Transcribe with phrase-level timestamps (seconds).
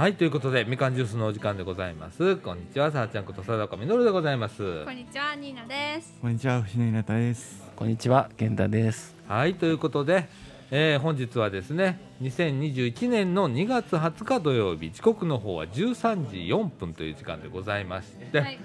[0.00, 6.14] はいということでみかんジュースのお時間でございますこんにちはさあちゃんこと貞岡みのるでございますこんにちは、ニーナです。
[6.22, 7.62] こんにちは、藤野稲田です。
[7.76, 9.14] こんにちは、健太です。
[9.28, 10.26] はいということで、
[10.70, 18.58] えー本日はですね2021年の2月20日土曜日時刻の方は13時4分という時間でございましてはい、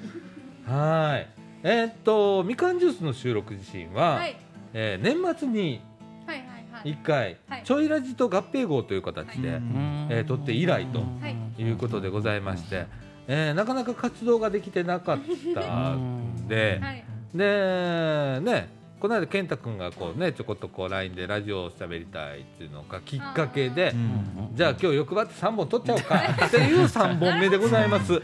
[0.65, 1.29] はい
[1.63, 4.37] えーっとみかんジュースの収録自身は、はい、
[4.71, 5.81] えー年末に
[6.25, 6.93] はい、はい、はい。
[6.93, 11.61] 1回、はいちょいラジと合併号という形で、はいえー撮って以来とはい。
[11.61, 12.85] いうことでございまして、
[13.27, 15.19] えーなかなか活動ができてなかっ
[15.53, 24.55] たんで、はい、でねこの間健太君がこうねちょこっとこう LINE でラジオを喋りたいっていうのがきっかけでうん。
[24.55, 26.15] じゃあ今日欲張って3本撮っちゃおうか
[26.47, 28.07] っていう3本目でございます。
[28.07, 28.23] そういう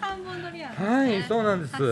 [0.00, 0.74] 三本撮りやね。
[0.76, 1.82] はいそうなんです。
[1.82, 1.84] う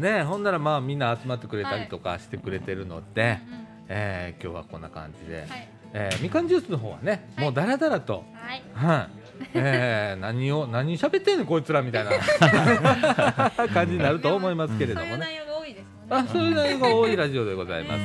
[0.00, 0.02] ん。
[0.02, 3.56] ねほんならまあみんな集まってくれたりとかしてくれてるので、の。
[3.58, 3.66] うん。
[3.88, 7.44] えー今日はこんな感じで、はい、えーみかんジュースの方はね、はい。
[7.46, 9.08] もうだらだらと、はい、はい。
[9.54, 12.10] えー 何を何喋ってんねんこいつらみたいな。
[13.72, 15.16] 感じになると思いますけれどもね。
[15.16, 15.86] そういう内容が多いですね。
[16.08, 18.00] あそういう内容が多いラジオでございます。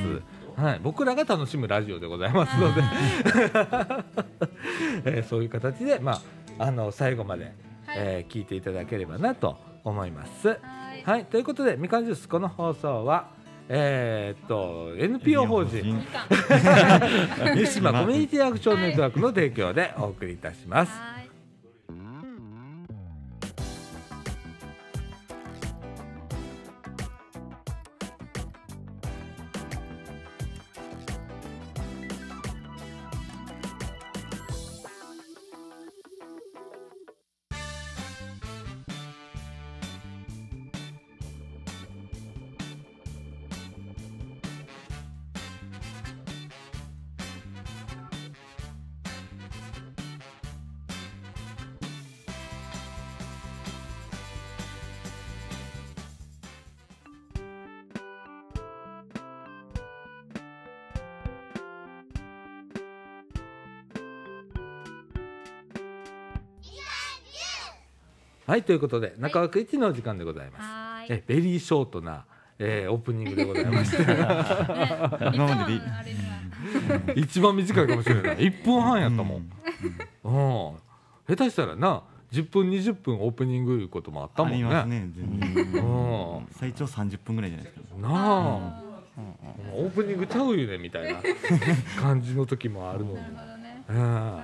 [0.61, 2.81] はい、僕らが楽しむラジオでございますので、
[5.05, 6.21] えーそういう形で、ま
[6.59, 7.53] あ、あの最後まで、はい。
[7.97, 10.49] えー聞いていただければなと思います。
[10.49, 13.29] はい、はい、ということで、みかんジュースこの放送は、
[13.73, 16.03] えーっと NPO 法人。
[17.55, 21.20] 三島コミュニティアクションネットワークの提供でお送りいたします。
[68.51, 68.59] はい。
[68.59, 70.61] はい、ということで中枠一のお時間でございます。
[70.61, 71.07] はい。
[71.09, 72.25] えベリーショートな、
[72.59, 74.03] えーオープニングでございまして。
[74.03, 74.15] ね
[75.35, 76.03] 今。
[77.15, 78.37] 一番短いかもしれない。
[78.37, 79.51] 1分半やったもん、
[80.23, 80.77] うん
[81.27, 84.57] 下手したらな10分20分オープニングいうこともあったもんね。
[84.57, 85.09] ありますね、
[86.51, 87.97] 最長30分ぐらいじゃないですか。
[87.97, 88.83] なあ。
[89.73, 91.21] オープニングちゃうよねみたいな
[91.99, 93.15] 感じの時もあるのに。
[93.15, 93.83] なるほどね。
[93.89, 94.35] うん。
[94.35, 94.43] は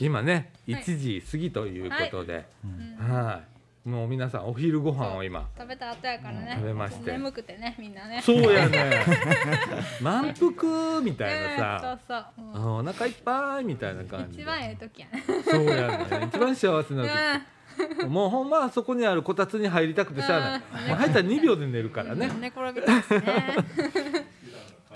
[0.00, 0.04] い。
[0.04, 0.82] 今ねはい。
[0.82, 3.42] 1時過ぎということで、うんは
[3.84, 3.88] い。
[3.88, 5.48] もう皆さんお昼ご飯を今。
[5.56, 6.54] 食べた後やからね。
[6.56, 7.12] 食べまして。
[7.12, 8.20] 眠くてね、みんなね。
[8.20, 9.04] そうやね
[10.02, 12.46] 満腹みたいなうんさ、そうそう。
[12.46, 12.56] うん。
[12.56, 14.42] あお腹いっぱいみたいな感じで。
[14.42, 15.24] 一番ええ時やね。
[15.44, 18.06] そうやね一番幸せな時。
[18.08, 20.88] もうほんまはそこにあるこたつに入りたくてしゃあない、うん。
[20.88, 23.22] もう入ったら2秒で寝るからね、うん寝転びたいですね。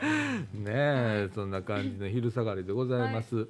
[0.54, 3.48] ねえそんな感じの昼下がりでございます、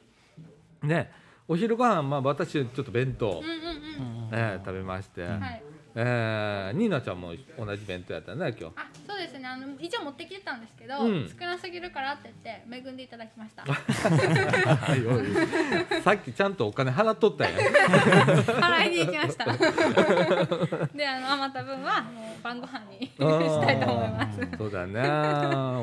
[0.83, 1.11] ね
[1.51, 4.29] お昼ご飯まあ私ちょっと弁当、うんうんうん。
[4.33, 5.63] ええ食べまして、はい。
[5.97, 9.49] えー、ニーナちゃんも同じ弁当やったね今日あ、そうですね。
[9.49, 13.65] あの一応持ってきてたんですけど、うん少なすぎるからって言って恵んでいただきました。
[13.65, 15.25] はいおい
[16.03, 19.47] さっきちゃんとお金払っとったやん払いに行きました。
[20.97, 23.19] で、あの余った分はもう晩ご飯にし
[23.67, 24.39] たいと思います。
[24.57, 25.03] そうだね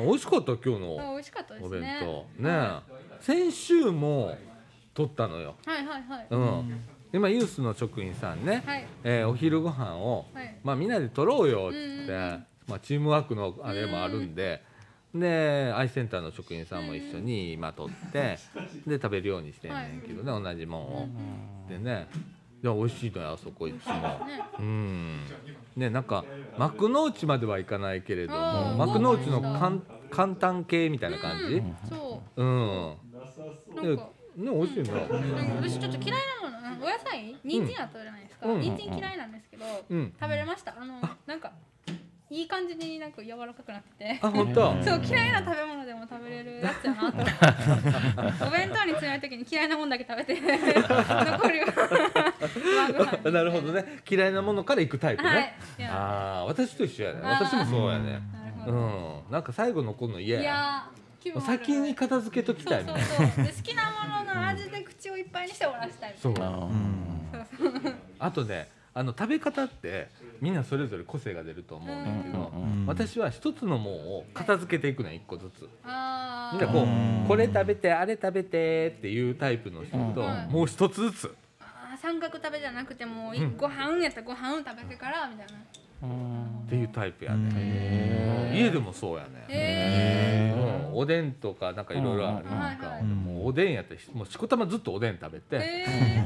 [0.06, 2.24] 美味しかった今日の美味しかったでお弁すね。
[2.38, 2.70] 当ね
[3.20, 4.34] 先週も
[4.98, 5.54] 取ったのよ。
[5.64, 6.26] はいはいはい。
[6.28, 6.80] うん、
[7.12, 8.86] 今ユースの職員さんね、はい。
[9.04, 10.56] えーお昼ご飯を、はい。
[10.64, 12.46] まあみんなで取ろうよっつって、うんうんうん。
[12.66, 14.60] まあチームワークのあれもあるんで、
[15.14, 18.38] でアイセンターの職員さんも一緒に今取って、
[18.88, 21.08] で食べるようにしてんねんけどね、同じもんを、
[21.68, 22.08] でね
[22.60, 23.92] いや美味しいのよあそこいつも。
[23.94, 24.42] ね。
[24.58, 25.20] うん。
[25.76, 26.24] ねなんか
[26.58, 29.78] 幕の内まではいかないけれどもあー幕の内の簡
[30.10, 31.54] 簡単系みたいな感じ？
[31.54, 32.42] うんそう。
[32.42, 32.96] ん、う。
[33.76, 34.08] なでんか。
[34.44, 34.84] ね美味しいん。
[34.84, 35.00] だな
[35.56, 38.46] 私ちょっと嫌いなもの、うんお野菜、人参は食べれないですか。
[38.46, 38.60] うん。
[38.60, 40.12] 人参嫌いなんですけど、うん。
[40.20, 40.74] 食べれました？
[40.80, 41.52] あのなんか
[42.30, 44.18] いい感じになんか柔らかくなってて。
[44.22, 44.76] あ本当？
[44.82, 47.18] そう嫌いな食べ物でも食べれるやつやなと
[48.46, 50.34] お弁当に詰めるときに嫌いなもんだけ食べて。
[50.40, 51.66] 残りは。
[52.86, 53.42] 晩ご飯にな。
[53.42, 53.84] るほどね。
[54.08, 55.56] 嫌いなものから行くタイプね、
[55.90, 57.20] ああ私と一緒やね。
[57.22, 58.20] 私もそうやね。
[58.62, 59.22] うど、ん。
[59.30, 60.86] なんか最後残るの嫌いや
[61.24, 61.58] やー気分悪い。
[61.58, 63.04] 先に片付けときたいうみたいな。
[63.04, 66.32] 好きなものの味で口をいっぱいにして終わらしたいそう。
[66.32, 66.38] うん。
[68.18, 70.08] あとねあの食べ方って
[70.40, 72.86] みんなそれぞれ個性が出ると思うんだけど、うん。
[72.86, 75.68] 私は一つのもんを片付けていくの一個ずつ。
[75.84, 76.84] あみんなこ
[77.24, 80.48] うこれ食べてあれ食べてっていうタイプの人と、うん。
[80.50, 81.34] もう一つずつ。
[82.00, 83.56] 三角食べじゃなくてもういうん。
[83.56, 85.52] ご飯やったらご飯を食べてからみたいな。
[86.04, 89.46] っていうタイプやね、へ家でもそうやね、
[90.98, 92.46] おでんとかなんかいろいろある。
[92.46, 96.24] うんなんか、もうおでんやったらもうしこたまずっとおでん食べえて、へ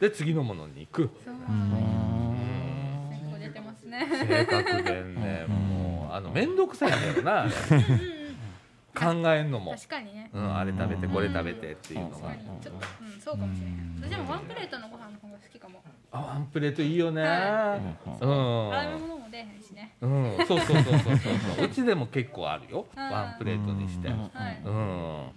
[0.00, 1.04] で次のものに行く。
[1.04, 3.08] ーそううん。
[3.10, 4.08] 結構出てますね。
[4.28, 7.46] 性格でねもうあの面倒くさいんだよな
[8.92, 10.28] 考えんのも、確かにね。
[10.34, 12.30] うん、あれ食べてこれ食べてっていうの確が
[12.60, 14.10] ちょっとうんそうかもしれない。
[14.10, 15.80] 私でもワンプレートのご飯の方が好きかも。
[15.86, 17.78] あワンプレートいいよね、は
[18.20, 18.72] うん。
[18.72, 19.94] 洗い物も出へんしね。
[20.00, 21.16] うん、そうそうそうそうそう
[21.56, 21.66] そう。
[21.66, 22.86] うちでも結構あるよ。
[22.96, 23.02] うん。
[23.10, 24.08] ワンプレートにして。
[24.08, 24.16] ううん。
[24.16, 24.22] ん。
[24.34, 25.30] はい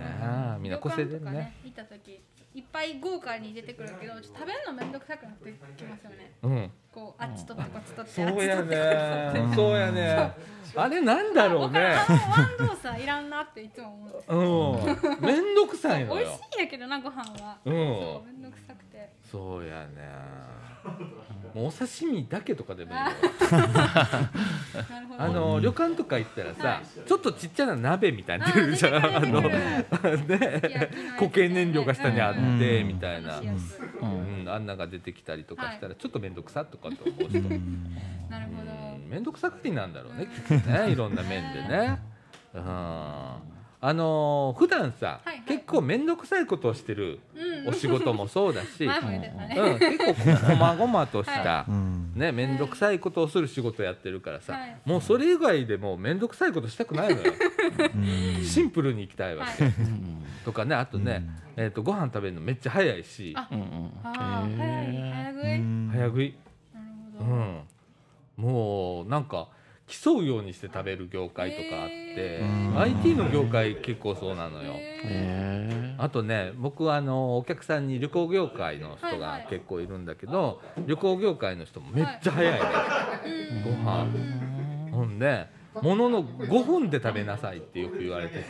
[0.00, 2.20] ねえみんな個性出る旅館とかね行った時
[2.52, 6.32] いっぱい豪華に出てくるけどちょっと食べるのめんどくさくなってきますよね。
[6.42, 6.70] うん。
[6.92, 9.54] こうあっち取ってこっち取ってそうやね。
[9.54, 10.32] そうやね。
[10.74, 11.80] あれなんだろうね。
[11.80, 14.82] あのワン動作いらんなっていつも思う。
[14.82, 14.84] ん。
[14.84, 17.58] ですようん面倒くさいの美味しよいんやけどなご飯は。
[17.64, 17.74] うん。
[17.74, 20.10] そうめんどくさくてそうやね
[21.54, 23.04] もうお刺身だけとかでもいいよ
[25.18, 29.16] あの旅館とか行ったらさはちょっとちっちゃな鍋みたいなの出るじゃん。
[29.16, 29.50] あのる
[30.26, 30.90] 出て ね。
[31.18, 32.40] 固形燃料が下にあって
[32.80, 33.40] うんみたいな。
[33.40, 37.40] うん、あんなが出てきたりとかしたらちょっと面倒くさとかと思う人、
[39.08, 40.90] 面倒くさがりなんだろうねきっとね。
[40.90, 41.98] いろんな面でね。
[42.54, 43.49] うん
[43.82, 45.42] あのー普段さ、はいはい。
[45.46, 47.68] 結構面倒くさいことをしてるうん。
[47.68, 49.54] お仕事もそうだし、前も言ってたね。
[49.56, 50.14] うん、結構
[50.50, 52.12] こまごまとした、うん。
[52.14, 54.76] ね面倒くさいことをする仕事やってるからさ、はい。
[54.84, 57.32] もうそれ以外でもう面倒くさいことしたくないのよ。
[57.94, 57.98] う
[58.40, 58.44] ん。
[58.44, 59.72] シンプルに行きたいわけ、はい。
[60.44, 61.24] とかねあとね、
[61.56, 63.32] えー、とご飯食べるのめっちゃ早いし。
[63.34, 63.60] 早食い。
[65.56, 65.88] うん。
[65.90, 66.34] 早食い。
[66.74, 66.86] なる
[67.18, 67.34] うほど。
[67.34, 67.66] ん、
[68.36, 69.48] もうなんか
[69.90, 72.42] 競うようにして食べる業界とかあって、
[72.76, 74.74] IT の業界結構そうなのよ。
[75.98, 79.46] あとね僕はあのお客さんに旅行業界の人がはいはい。
[79.50, 83.76] 結構いるんだけど、旅行業界の人もめっちゃ早いね、ーうん。
[83.76, 84.06] ご飯。
[84.92, 85.46] ほんで
[85.82, 88.44] ものの5分で食べなさいってよく言われてて、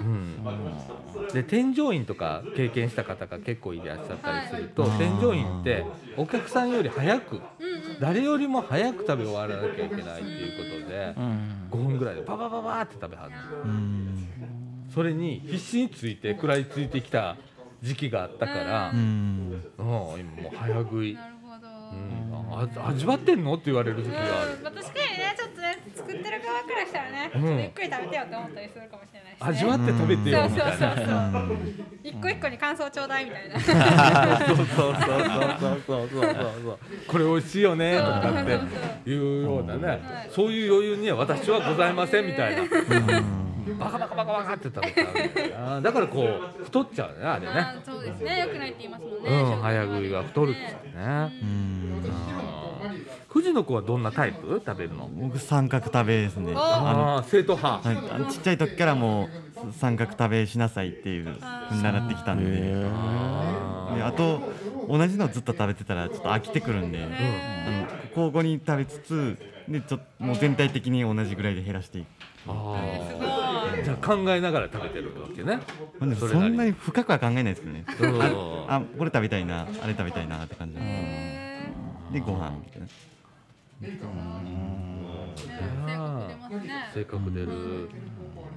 [0.00, 4.98] うん、で添乗員とか経験した方が結構いらっしゃったりすると、はい。
[4.98, 5.84] 添乗員って
[6.16, 7.40] お客さんより早く
[8.00, 11.68] 誰よりも早く食べ終わらなきゃいけないっていうことでうん。
[11.70, 13.32] 5分ぐらいでババババーって食べはる
[13.64, 14.28] うん。
[14.94, 17.36] それに必死について食らいついてきた
[17.82, 19.62] 時期があったからう、ん。
[19.78, 21.41] うん、今もう早食い、なるほど。
[21.41, 21.41] うん、あ
[22.86, 23.54] 味わってんの？
[23.54, 31.58] って言われる時がある、まあ、確かにねちょっとね作ってる側からしたらね、ちょっとゆっくり食べてよって思ったりするかもしれないし、ね、味わって食べてよみたいな、そうそうそうそう。
[32.04, 33.58] 一個一個に感想ちょうだいみたいな。
[33.58, 34.96] そうそうそうそう
[35.40, 36.10] そうそう。
[36.12, 36.78] そう
[37.08, 40.28] これ美味しいよねとかっていうようなね。
[40.30, 42.62] そういう余裕には私はございませんみたいな。
[43.78, 46.22] バカバカバカバカって食べちゃうんだからこ
[46.60, 47.52] う太っちゃうねあれね。
[47.84, 48.40] そうですね。
[48.40, 51.32] 良くないって言いますもんね、うん早食いは太るっつってね。
[51.42, 52.02] うん。
[53.28, 54.60] 藤野子はどんなタイプ？
[54.64, 55.08] 食べるの。
[55.08, 56.52] 僕三角食べですね。
[56.54, 58.30] おああ正統派。
[58.30, 61.30] ちっちゃい時からもう三角食べしなさいっていうふう
[61.74, 62.50] に習ってきたんで。
[62.50, 64.40] でああと
[64.88, 66.98] 同じのずっと食べてたらちょっと飽きてくるんで、
[68.10, 69.38] 交互に食べつつ
[69.68, 72.06] でちょっともう全体的に同じぐらいで減らしていく
[72.48, 73.82] あー。
[73.84, 75.56] じゃあ考えながら食べてるわけね。
[75.98, 77.84] まあでもそんなに深くは考えないですけどね。
[78.00, 78.22] うん。
[78.70, 80.74] ああこれ食べたいなあれ食べたいなって感じ。
[80.74, 80.80] で
[82.20, 82.86] ご飯みたいな。
[82.86, 82.90] ー
[85.34, 87.88] 性格出ますね性格出る。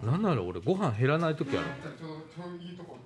[0.04, 1.68] なんなら俺ご飯減らない時ある。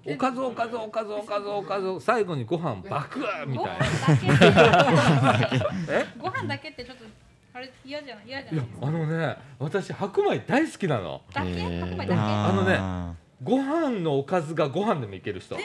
[0.06, 3.86] おかずおかずおかずおかずおかず最後にご飯バクーみごたいな
[6.18, 7.04] ご飯だけってちょっと
[7.54, 8.26] あれ嫌じゃない？
[8.28, 8.88] 嫌じゃないですか？
[8.88, 11.22] あのね私白米大好きなの。
[11.34, 11.60] だけ？
[11.80, 12.14] 白米だけ？
[12.14, 15.56] あのねあご飯のおかずがご飯でもいける人。
[15.56, 15.62] えー、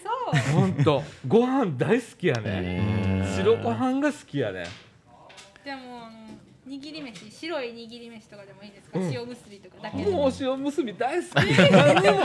[0.00, 0.60] そう。
[0.60, 1.02] ほんと。
[1.26, 2.42] ご飯大好きやね。
[2.44, 3.36] へー。
[3.36, 4.64] 白ご飯が好きやね。
[5.64, 6.10] じゃあもうあの
[6.66, 7.30] 握り飯。
[7.30, 9.12] 白い握り飯とかでもいいですか、うん。
[9.12, 10.26] 塩むすびとかだけでも。
[10.26, 11.34] うお塩むすび大好き。
[11.72, 12.18] 何にも、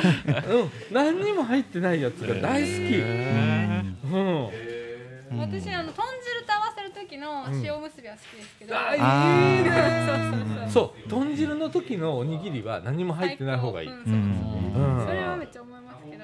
[0.61, 3.95] うん、何にも入ってないやつが大好き、ー。
[4.13, 5.39] うん。
[5.39, 6.62] 私あの豚汁と合
[7.07, 10.69] 時の塩むすびは好きですけど、あいいあねそうそうそう。
[10.71, 15.05] そう豚汁の時のおにぎりは何も入ってない方がいい、うんうん。
[15.05, 16.23] それはめっちゃ思いますけど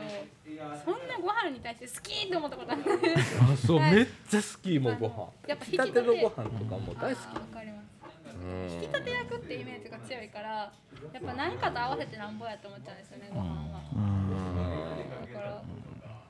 [0.85, 2.77] そんなご飯に対して好きって思ったことない。
[3.53, 5.29] あそう、はいめっちゃ好きもうご飯。
[5.47, 7.35] やっぱ引き立てのご飯とかも大好き。
[7.35, 7.89] わかります。
[8.41, 8.73] うん。
[8.73, 10.71] 引き立て焼くってイメージが強いから
[11.13, 13.81] やっぱ何かと合わせてなんぼやと思っちゃうんですよねご飯は。
[13.95, 15.33] うん。
[15.33, 15.61] だから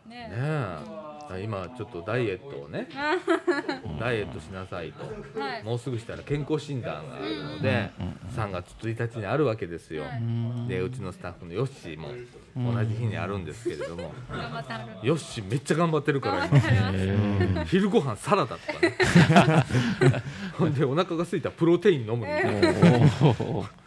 [0.09, 1.09] ねえ。
[1.43, 2.87] 今ちょっとダイエットをね。
[3.99, 5.39] ダイエットしなさいと。
[5.39, 5.63] はい。
[5.63, 7.91] もうすぐしたら健康診断があるので
[8.35, 10.03] 3月1日にあるわけですよ。
[10.03, 10.67] はい。
[10.67, 14.11] でうちのスタッフのヨッシーも同じ日にあるんですけれども。
[14.31, 14.85] 頑張ってはる。
[15.03, 16.45] ヨッシーめっちゃ頑張ってるから。
[16.47, 18.95] 今 昼ご飯サラダとかね。
[20.57, 22.73] ほんでお腹が空いたらプロテイン飲むみたいな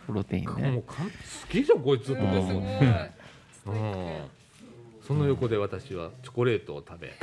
[0.07, 1.11] プロテインもねう完
[1.49, 3.11] 璧じゃんこいつとか思って
[3.67, 4.42] うん
[5.13, 7.09] その横で私はチョコレートを食べ。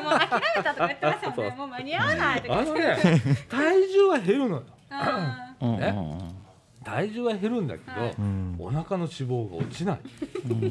[0.00, 1.54] もう諦めたとか言ってましたもんね。
[1.58, 2.58] もう間に合わないとか。
[2.60, 2.96] あのね
[3.50, 4.62] 体重は減るのよ。
[5.60, 6.32] ね？
[6.82, 7.92] 体重は減るんだけど、
[8.58, 10.00] お腹の脂肪が落ちない。
[10.44, 10.62] 脂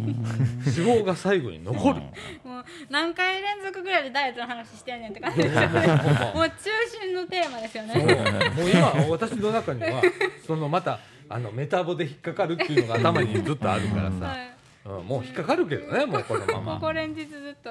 [0.66, 5.88] 肪が最後に残る、ーもう何回連続ぐらいでダイエットの話してんねんって感じですよね。
[6.36, 6.56] もう中
[7.02, 7.96] 心のテーマですよね。
[8.58, 10.02] もう今私の中には
[10.46, 14.51] そのまたあのメタボで引っかかるっていうのが頭にずっとあるからさ、はい
[14.84, 16.80] うん、もう引っかかるけどねもうこのまこま。
[16.80, 17.70] こ連日ずっと。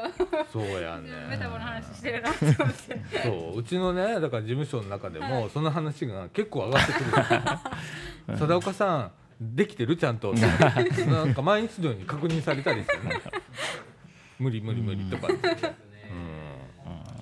[0.52, 1.10] そうやね。
[1.28, 3.00] メタボの話してるなって思って。
[3.24, 8.38] そううちのねだから事務所の中でもその話が結構上がってくる。
[8.38, 10.32] 貞岡さんできてるちゃんと。
[10.38, 13.20] なんか毎日のように確認されたりしてね
[14.38, 15.26] 無理無理無理とか。
[15.32, 16.14] ってう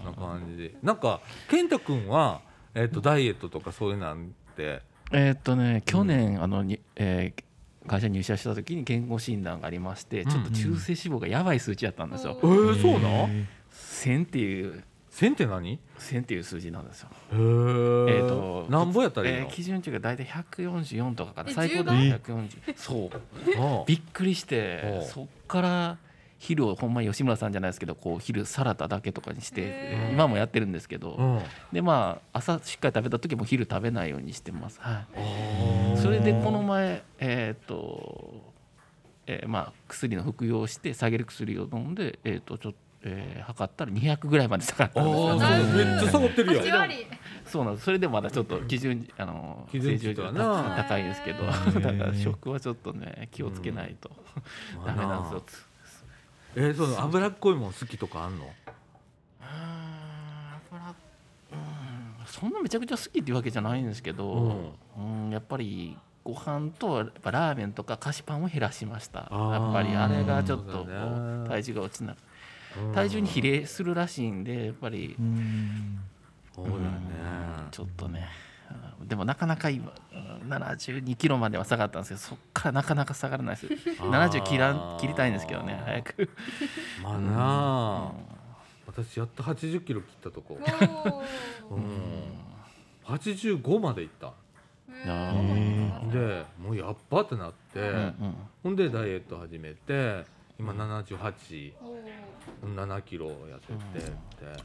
[0.02, 0.04] ん。
[0.04, 0.74] な感じで。
[0.82, 2.42] なんか健太君は、
[2.74, 4.82] えっとダイエットとかそういうなんて。
[5.12, 7.47] えーっとね去年あのに、えー
[7.86, 12.38] 会社に入社した時に健康診断がありましてちょっと中性脂肪がやばい数値だったんですよ。
[12.42, 14.84] えー、そうなん1000っていう。
[15.10, 17.08] 線って何？1000っていう数字なんですよ。
[17.32, 19.40] へええーとなんぼやったらいいの？
[19.40, 21.50] えー、基準値が大体144とかかな。
[21.50, 23.10] え最高で10 140そう。
[23.86, 25.98] びっくりしてそっから
[26.38, 31.40] 昼をほんまに吉村さんじゃないですけどこう昼サラダだけとかにして今もやってるんですけどうん。
[31.72, 34.80] でまあ朝しっかり食べた時も昼食べないようにしてます。
[34.80, 35.04] は
[35.94, 35.98] い。
[35.98, 38.52] それでこの前えっ、と
[39.26, 45.04] えーまあ薬の服用して下げる薬を飲んでえっ、とちょっとえー測ったら200ぐらいまで下がったん
[45.38, 46.94] ですめっちゃ下がってるよ8割。
[47.44, 47.84] そうなんです。
[47.84, 51.38] それでもまだちょっと基準あの基準値とは高いですけど。
[51.44, 54.10] うんだから食はちょっとね気をつけないと。
[54.86, 55.42] ダメなんですよ
[56.60, 58.46] えー、そう脂っこいもん好きとかあんの？
[62.26, 69.20] そんなめちゃくちゃ好きっていうわけじゃないんですけど、うん、やっぱりご飯とやっぱラーメンとか菓子パンを減らしました。
[69.20, 70.84] やっぱりあれがちょっと
[71.48, 72.16] 体重が落ちない
[72.92, 76.00] 体重に比例するらしいんでやっぱりうん。
[76.54, 76.88] そうだよね。
[77.70, 78.28] ちょっとね。
[78.42, 78.47] うん
[79.04, 83.66] でもなかなか今うん72キロまでは下がったんですけどそっからなかなか下がらないです。
[84.00, 86.30] 70切ら切りたいんですけどね早く。
[87.02, 88.12] まあなあ。
[88.86, 90.58] 私やっと80キロ切ったとこ。
[91.70, 91.84] うん。
[93.04, 94.32] 85までいった。
[96.12, 98.34] でもうやっぱってなって、うんうん。
[98.62, 100.24] ほんでダイエット始めて
[100.58, 101.72] 今787
[102.62, 103.02] おー。
[103.02, 104.62] キロ痩せてって、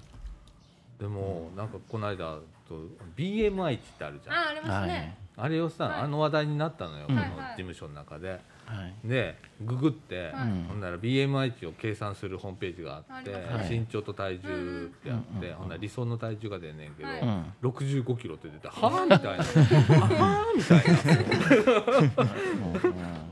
[0.99, 2.75] でもなんかこの間と
[3.17, 4.35] BMI 値ってあるじゃん。
[4.35, 6.01] あありますねあれをさ、はい。
[6.01, 7.29] あの話題になったのよ、うんこのはい。
[7.29, 8.39] はい事務所の中で。
[8.65, 9.07] はい。
[9.07, 10.47] でググって、はい。
[10.49, 13.71] うんほんなら BMI 値を計算するホームページがあって、あります。
[13.71, 17.19] 身長と体重ってあって、うんほんなら理想の体重が出んねんけど、はい。
[17.21, 20.83] うん65キロって出て「はあ?」みたいな「はあ?」みたい
[22.15, 22.33] な。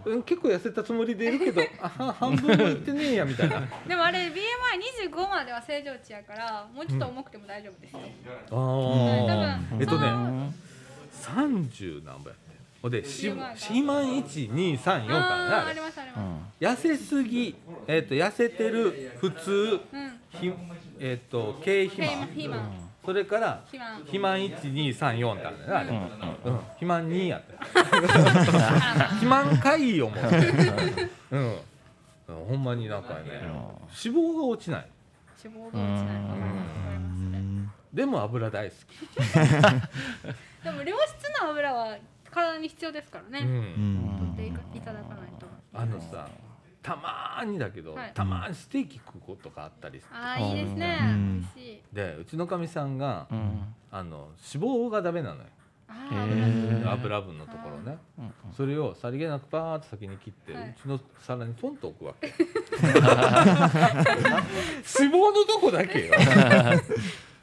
[0.11, 3.57] うん結構痩せたつもりでいるけど あは半分もいってねえやみたいな。
[3.57, 7.99] あでもあれ BMI25 までは正常値やからもうちょっと重くても大丈夫ですよ、
[8.47, 10.70] あ多分えっとね
[11.21, 12.51] 30何ぼやって
[12.81, 13.29] ほんで肥
[13.83, 15.67] 満1234かあな。
[15.67, 15.79] あれ
[16.59, 17.55] 痩せすぎ、
[17.87, 20.19] えっと痩せてる普通うん。
[20.39, 20.51] ひ
[20.99, 22.27] えっと軽肥満。
[22.27, 22.71] 肥満
[23.05, 23.97] それから肥満。
[23.99, 27.55] 肥満1234ってあるんだよねあれ、うん肥満2やって。
[27.59, 27.63] あ
[29.19, 30.15] 肥満回をも
[31.31, 31.35] う。
[31.35, 31.39] ん。
[31.39, 31.55] うん。
[32.47, 33.19] ほんまになんかね
[34.03, 34.87] 脂肪が落ちない。
[35.43, 36.21] 脂肪が落ちない。
[37.93, 38.75] でも油大好
[40.63, 41.97] でも良質な油は
[42.29, 45.47] 体に必要ですからき、うね、ん、取っていただかないと。
[45.73, 46.29] あのさ
[46.81, 48.11] たまーにだけど、はい。
[48.13, 51.47] たまーにステーキ食うことがあったりしてああいいですね、うん。
[51.55, 51.81] 美味しい。
[51.93, 53.75] でうちのかみさんが、うん。
[53.91, 55.47] あの脂肪がダメなのよ。
[56.93, 57.97] 油分のところね。
[58.17, 58.33] うん。
[58.55, 60.69] それをさりげなくパーッと先に切って、はい。
[60.69, 62.33] うちの皿にポンと置くわけ。
[62.41, 62.41] 脂
[65.11, 66.15] 肪のとこだけよ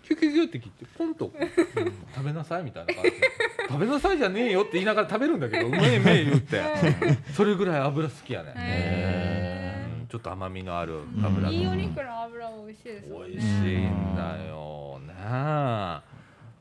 [0.09, 3.11] キュキュキュって切ってポンとうん食べなさいみたいな感じ。
[3.11, 3.17] で
[3.69, 6.63] 食べなさいじゃねえよって言いながら食べるんだけどうめえうめえ言って。
[7.35, 10.07] それぐらい油好きやね、へうん。
[10.07, 13.29] ちょっと甘みのある油ーいいおが肉の油は美味しいですよね。
[13.29, 16.09] 美味しいんだよね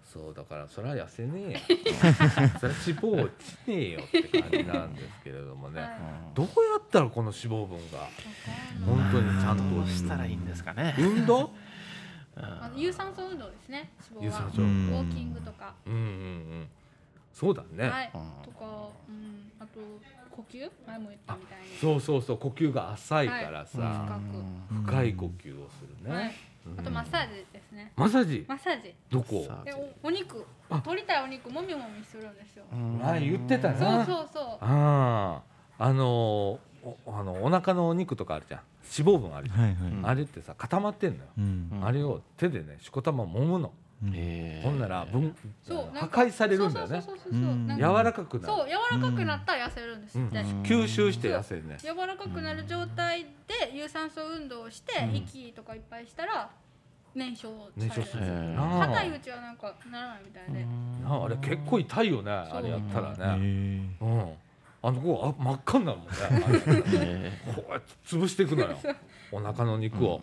[0.04, 1.60] そうだからそれは痩せねえよ。
[2.60, 5.92] それは脂肪落ちねえよって感じなんですけれどもね、はい。
[6.34, 8.08] どうやったらこの脂肪分が。
[8.86, 9.63] 本当にちゃんと。
[9.75, 10.96] どうしたらいいんですかね。
[10.98, 11.51] 運動？
[12.41, 13.89] あの有酸素運動ですね。
[14.12, 14.24] 脂肪は。
[14.25, 14.62] 有酸素。
[14.62, 15.74] ウうんォーキングとか。
[15.86, 15.94] うん。
[15.94, 16.67] うんうん
[17.34, 18.12] そうだね、はい。
[18.15, 19.51] うんとかうん。
[19.60, 19.79] あと
[20.32, 21.77] 呼吸前も言ったみたいに。
[21.79, 22.38] そうそうそう。
[22.38, 24.08] 呼吸が浅いからさ、
[24.70, 24.86] 深く。
[24.86, 26.34] 深い呼吸をするね、はい。
[26.65, 26.79] うん。
[26.79, 27.91] あとマッサージですね。
[27.96, 28.44] マッサージ？
[28.48, 28.94] マッサージ。
[29.12, 29.48] どこ？
[29.63, 30.46] でおお肉。
[30.70, 30.79] あ。
[30.82, 32.65] 取りたいお肉もみもみするんですよ。
[32.72, 32.98] うん。
[32.98, 34.03] 前言ってたな。
[34.03, 34.44] そうそうそう。
[34.62, 35.41] あ
[35.79, 36.60] ああのお
[37.08, 38.62] あのお腹のお肉とかあるじゃん。
[38.98, 40.06] 脂肪分あるじゃん、はいはい、うん。
[40.06, 41.70] あれってさ固まってんのよ、うん。
[41.74, 41.86] うん。
[41.86, 43.74] あれを手でねしこたま揉むの、
[44.63, 47.03] ほんなら分そう破なんか壊されるんだよね。
[47.75, 48.53] 柔からかくなる。
[48.53, 51.77] そう柔らかくなったら痩せるんです吸収して痩せるね。
[51.82, 55.15] 柔らかくなる状態で有酸素運動をして、うん。
[55.15, 56.50] 息とかいっぱいしたら
[57.15, 60.65] 燃焼される燃焼す硬いうちはなんかならないみたいで、
[61.03, 62.32] なああれ結構痛いよね。
[62.32, 64.34] あれやったらへねえうん
[64.82, 67.42] あの子あ真っ赤になるもんね。
[67.56, 68.78] こうやって潰していくのよ。
[69.32, 70.22] お腹の肉を、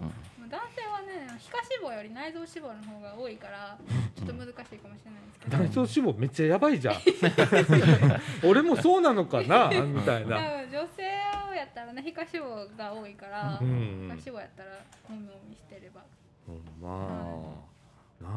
[0.49, 3.77] 男性はね皮下脂肪より内臓脂肪の方が多いから
[4.17, 6.97] ちょっと難しいかもしれないですけど、内臓脂肪めっちゃやばいじゃん。
[8.49, 10.39] 俺もそうなのかなみたいな。
[10.71, 11.03] 女性
[11.55, 14.71] やったらね皮下脂肪が多いから、うん皮下脂肪やったら
[15.09, 16.03] もみもみしてれば。
[16.47, 17.71] ほんま。
[18.21, 18.29] あな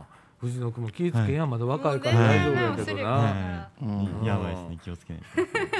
[0.00, 2.18] あ藤野君も気ぃつけや、まだ若いから。
[2.18, 4.24] 大丈夫やけどな、はうん。
[4.24, 5.22] やばいですね気をつけない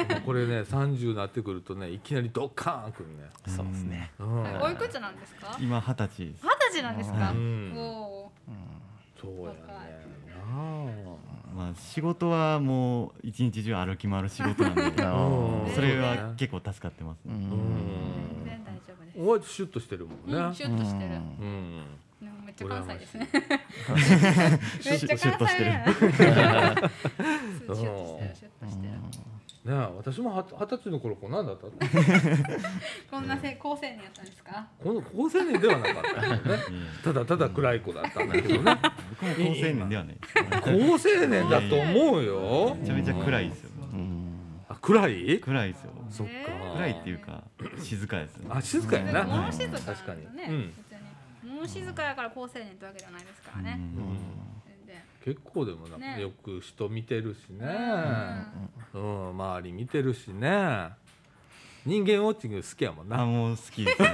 [0.09, 0.21] と。
[0.23, 4.13] これね30になってくるとねいきなりドッカーンくるね、そうですね。
[4.21, 4.43] うん。
[4.45, 5.57] はいおいくつなんですか？
[5.61, 6.39] 今二十歳二十
[6.71, 7.73] 歳なんですか、うん。
[7.77, 8.31] お
[9.21, 9.59] そうやね。
[9.69, 10.03] 若い。
[10.55, 11.13] な
[11.57, 14.83] まあ仕事はもう一日中歩き回る仕事なんで。
[15.75, 19.19] それは結構助かってますね、うんー全然大丈夫です。
[19.19, 20.37] お前シュッとしてるもんね。
[20.37, 21.83] うん、シュッとしてる、うん
[22.53, 23.29] っちゃ関西ですね。
[24.81, 25.09] シ めっちゃ関西。
[25.09, 25.71] 弁シュッとしてる。
[25.77, 27.93] シュッとしてる
[28.83, 31.69] ねえ私もは二十歳の頃こんなんだった
[33.09, 34.67] こんなせ高青年やったんですか？
[34.83, 36.03] この高青年ではなかっ
[37.05, 38.77] たただただ暗い子だったんだけどね。
[38.83, 40.17] え僕も高青年ではない
[40.63, 42.75] 高青年だと思うよ。
[42.81, 43.71] めちゃめちゃ暗いですよ。
[43.93, 44.35] うん。
[44.69, 45.39] あ暗い？
[45.39, 45.91] 暗いですよ。
[46.11, 46.33] そっか。
[46.75, 47.45] 暗いっていうか
[47.79, 48.47] 静かですね。
[48.51, 49.25] あ静かやな。
[49.25, 49.61] 確
[50.07, 50.27] かに
[51.67, 51.69] ね、うん。
[51.69, 54.43] 別に物静かやから高青年ってわけじゃないですからね、うん。
[55.25, 56.21] 結構でもなんかね。
[56.21, 57.67] よく人見てるしね。
[58.95, 59.31] ううん。
[59.31, 60.91] 周り見てるしね。
[61.85, 63.23] 人間ウォッチング好きやもんな。
[63.23, 64.13] あもう好きです 結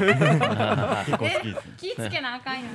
[1.19, 1.67] 構好きです。
[1.67, 2.69] ね気ぃつけなあかんよ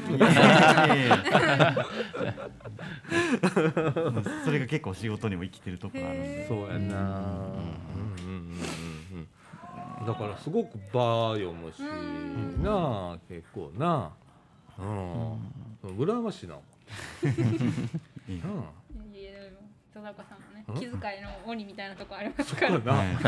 [4.46, 6.48] それが結構仕事にも生きてるところあるんで。
[6.48, 6.76] そうやな。
[6.76, 6.80] うん。
[6.80, 6.90] うん。
[6.90, 7.58] うん。
[8.26, 8.32] う
[9.18, 9.28] ん。
[10.00, 10.06] うん。
[10.06, 12.64] だからすごく場読むしうん。
[12.64, 14.12] なあ結構な
[14.80, 15.98] うん。
[15.98, 16.56] 羨ましいな。
[16.56, 17.30] うん。
[17.30, 19.58] いいいやいやでも
[19.94, 20.74] 戸坂さんもねん。
[20.74, 23.20] 気遣いの鬼みたいなとこありますそうからかな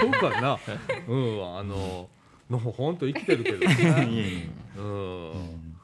[0.00, 0.58] そうかな。
[1.06, 2.08] うんあの
[2.50, 3.58] のほほんと生きてるけど
[4.78, 5.76] うんうん。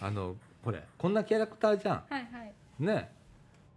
[0.00, 2.82] あのこれこんなキャラクターじゃはいはい。
[2.82, 3.10] んね。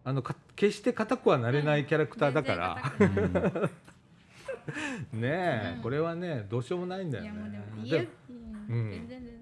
[0.03, 2.81] あのか決して硬くはなれないキャラクターだから、
[5.11, 5.81] ねえ、うん。
[5.81, 7.29] これはねどうしようもないんだよね。
[7.29, 8.07] いやもうでもで家
[8.69, 8.89] うん。
[8.91, 9.36] 全然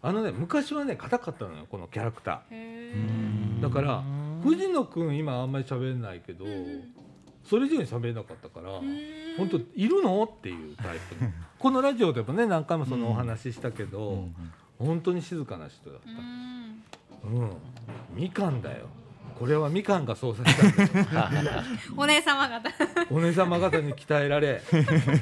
[0.00, 3.60] あのね昔はね硬かったのよこのキャラクター。
[3.60, 4.02] だから
[4.42, 6.84] 藤野くん今あんまり喋んないけど、うんうん。
[7.44, 10.22] それ以上に喋れなかったから、え本当いるの？
[10.24, 11.30] っていうタイプの。
[11.58, 14.34] このラジオでもね何回もそのお話ししたけど、うん
[14.78, 16.12] 本当に静かな人だっうん。
[17.20, 17.50] た、うん、
[18.14, 18.86] みかんだよ。
[19.36, 20.56] これはみかんが操作し
[21.12, 21.62] たんだよ。
[21.96, 22.70] お姉様方。
[23.10, 24.62] お姉様方に鍛えられ、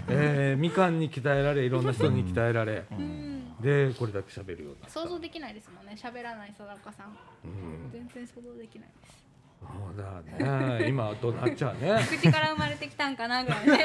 [0.09, 5.97] えーみかんに鍛えられいろんな人に鍛えられ、うんでこれだけ喋るようにな想像できないですもんね。
[5.97, 7.17] 喋らない貞岡さん。
[7.45, 7.91] うん。
[7.91, 9.27] 全然想像できないです。
[9.63, 10.21] そうだ
[10.79, 10.89] ね。
[10.89, 11.99] 今となっちゃうね。
[12.07, 13.77] 口から生まれてきたんかなぐらいね。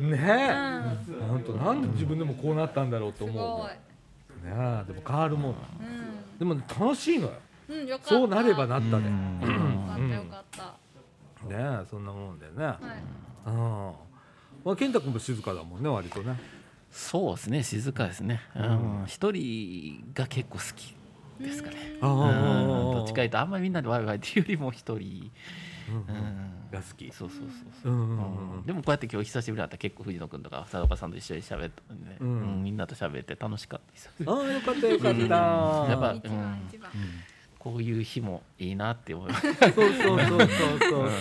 [0.00, 0.10] ね。
[0.10, 5.52] ねえ、本当なんで自分でもこうなったんだろうとす思うねえでも変わるもん。
[5.52, 5.56] う
[6.38, 7.32] でも楽しいのよ。
[7.68, 9.08] んうんよそうなればなったで、ね
[9.42, 9.50] うん。
[9.50, 9.50] よ
[9.86, 10.74] かったよかった。
[11.48, 12.76] えそんなもんでね、はい。
[13.46, 13.92] うん。
[14.64, 16.36] まあ健太君も静かだもんね割とね
[16.96, 18.40] そうですね静かですね。
[18.54, 18.58] ん。
[18.58, 18.64] う
[19.02, 19.04] ん。
[19.06, 20.96] 一人が結構好き
[21.38, 21.76] ですかね。
[22.00, 22.22] あうん。
[22.22, 25.30] ーどっちかいうとあんまりみんなでワイワイっていうよりも一人。
[25.88, 26.70] うんうん。
[26.72, 27.12] が好き。
[27.12, 27.40] そうそう
[27.82, 32.28] そうでもこうやって今日久しぶりだったら結構藤野君とか佐岡さんと一緒に喋ったんでね、うん。
[32.28, 34.10] うんみんなと喋って楽しかったです。
[34.26, 35.90] ああよかったよかった、うん。
[35.90, 36.90] やっぱ一番一番
[37.58, 39.54] こういう日もいいなって思います。
[39.54, 40.48] そうそうそうそう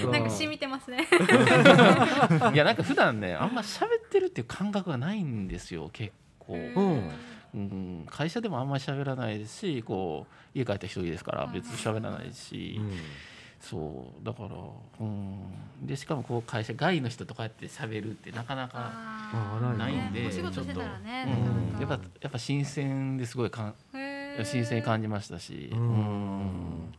[0.02, 1.08] そうなんか染みてますね。
[2.54, 7.12] いやなんか普段ねあんま喋ってるっていう感覚がないんですよ結構、うん。
[7.56, 12.92] うん、会社でもあんまり喋らないですしこう家帰ったら一人ですから別に喋らないし、うん。
[13.62, 14.26] そう。
[14.26, 14.50] だから、
[15.00, 15.38] うん、
[15.82, 21.26] でしかもこう会社外の人とかやって喋るってなかなか、ああないんでねお仕事してたらね
[21.76, 22.08] うん、やなかなか。
[22.08, 23.76] っぱやっぱ新鮮ですごいかん
[24.44, 25.80] 新鮮に感じましたし、うん。
[25.80, 26.92] うん。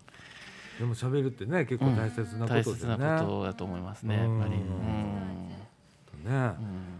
[0.78, 3.20] でも喋るってね結構大切なことで大切なね。
[3.20, 4.50] ことだと思いますねやっぱり。
[4.50, 4.56] ね。
[6.26, 6.56] うん。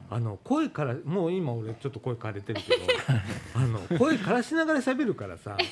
[0.09, 2.83] あの声からもう今俺ちょっと声枯れてるけど
[3.59, 5.57] あの声からしながら喋るからさ。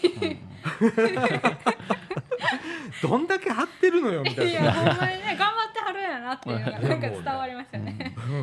[3.02, 7.93] どんだけ張ってるのよみたいいなやほんまにね頑張ってはるんやなっていうのがなんか伝わりましたね。
[8.34, 8.42] うん。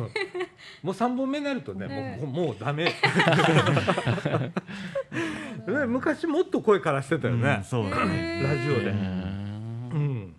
[0.82, 2.84] もう3本目になるとねねもうもうもうダメ。
[5.66, 8.94] ね昔もっと声からしてたようんね、そうですねラジオで、うう
[9.98, 10.34] ん。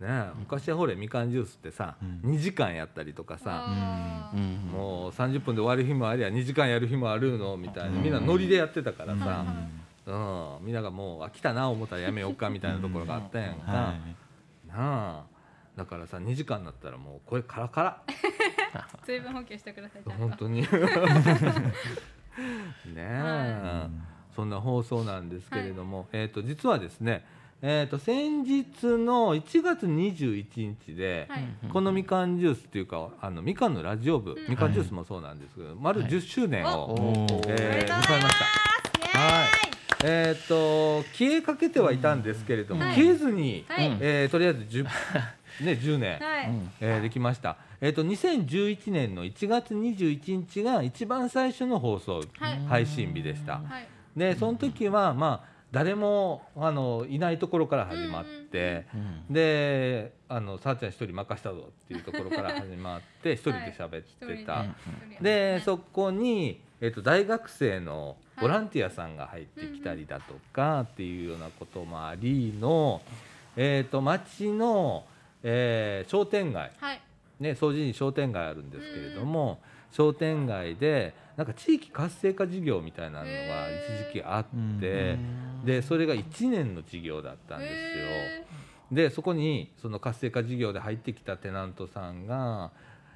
[0.00, 2.32] ね、昔はほれみかんジュースってさ、うん。
[2.32, 4.70] 2時間やったりとかさ、うん。
[4.72, 7.96] もう30分で終わる日もありゃ2時間やる日もあるのみたいな。
[7.96, 9.20] うんみんなノリでやってたからうん。
[9.20, 9.44] さ、
[10.06, 10.66] うん。
[10.66, 13.94] みんながもう飽きたな思ったらやめようかみたいなところがあったやんか、は
[14.66, 15.31] なあ
[15.76, 18.02] だからさ2時間になったらもう声カラカラ。
[19.04, 20.02] 水分補給してください。
[20.18, 20.62] 本当に。
[20.68, 20.68] ね
[22.96, 23.90] え、は
[24.34, 27.24] そんな放送なんですけれども、えー、と実はですね、
[27.60, 31.44] えー、と先日の1月21日で、はい。
[31.70, 34.36] このみかんジュースっていうかあのみかんのラジオ部、ん。
[34.48, 36.94] みかんジュースもそうなんですけど、丸10周年を。
[36.94, 38.11] はい
[40.02, 44.84] えっ、と消えかけてはいたんですけれども、はい消えずに、はいえーとりあえず 10,
[45.64, 46.50] ね10年、はい。
[46.80, 47.56] えーできました。
[47.80, 53.54] えっ、と2011年の1月21日が一番最初の放送、はい配信日でした。
[53.54, 53.86] はい。
[54.16, 64.52] でその時はまあ誰もあのいないところから始まって、うんであのさあちゃん一人任したぞっていうところから始まって 一人で喋ってた。
[64.52, 73.00] はいでそこに、えっと大学生のボランティアさんが入ってきたりだとかっていうようなこともありの、
[73.56, 75.04] えっと町の、
[75.44, 77.00] えー商店街、はい。
[77.38, 79.60] ね、掃除に商店街あるんですけれども、
[79.92, 85.18] 商店街でなんか地域活性化事業みたいなのが一時期あって、
[85.64, 88.06] でそれが1年の事業だったんですよ。
[88.06, 88.44] へ
[88.90, 92.72] でそこにその活性化事業で入ってきたテナントさんが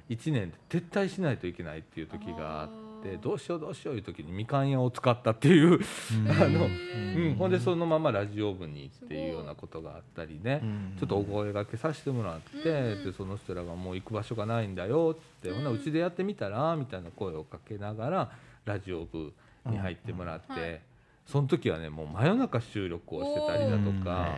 [0.09, 2.69] 1年で撤退しないといけないっていう時があっ
[3.03, 6.31] てあーどうしようどうしよういう時にみかん屋を使ったっていう、 うん。
[6.31, 10.93] あの、ーうん、ほんでそのままラジオ部にっていうようなことがあったりね、うん。
[10.99, 13.05] ちょっとお声がけさせてもらって、うん。
[13.05, 18.31] でその人らがもう行く場所がないんだよって、ほんならうちでやってみたらみたいな声をかけながら
[18.65, 19.33] ラジオ部
[19.65, 20.81] に入ってもらって、
[21.25, 24.35] その時はねもう真夜中収録をしてたりだとか。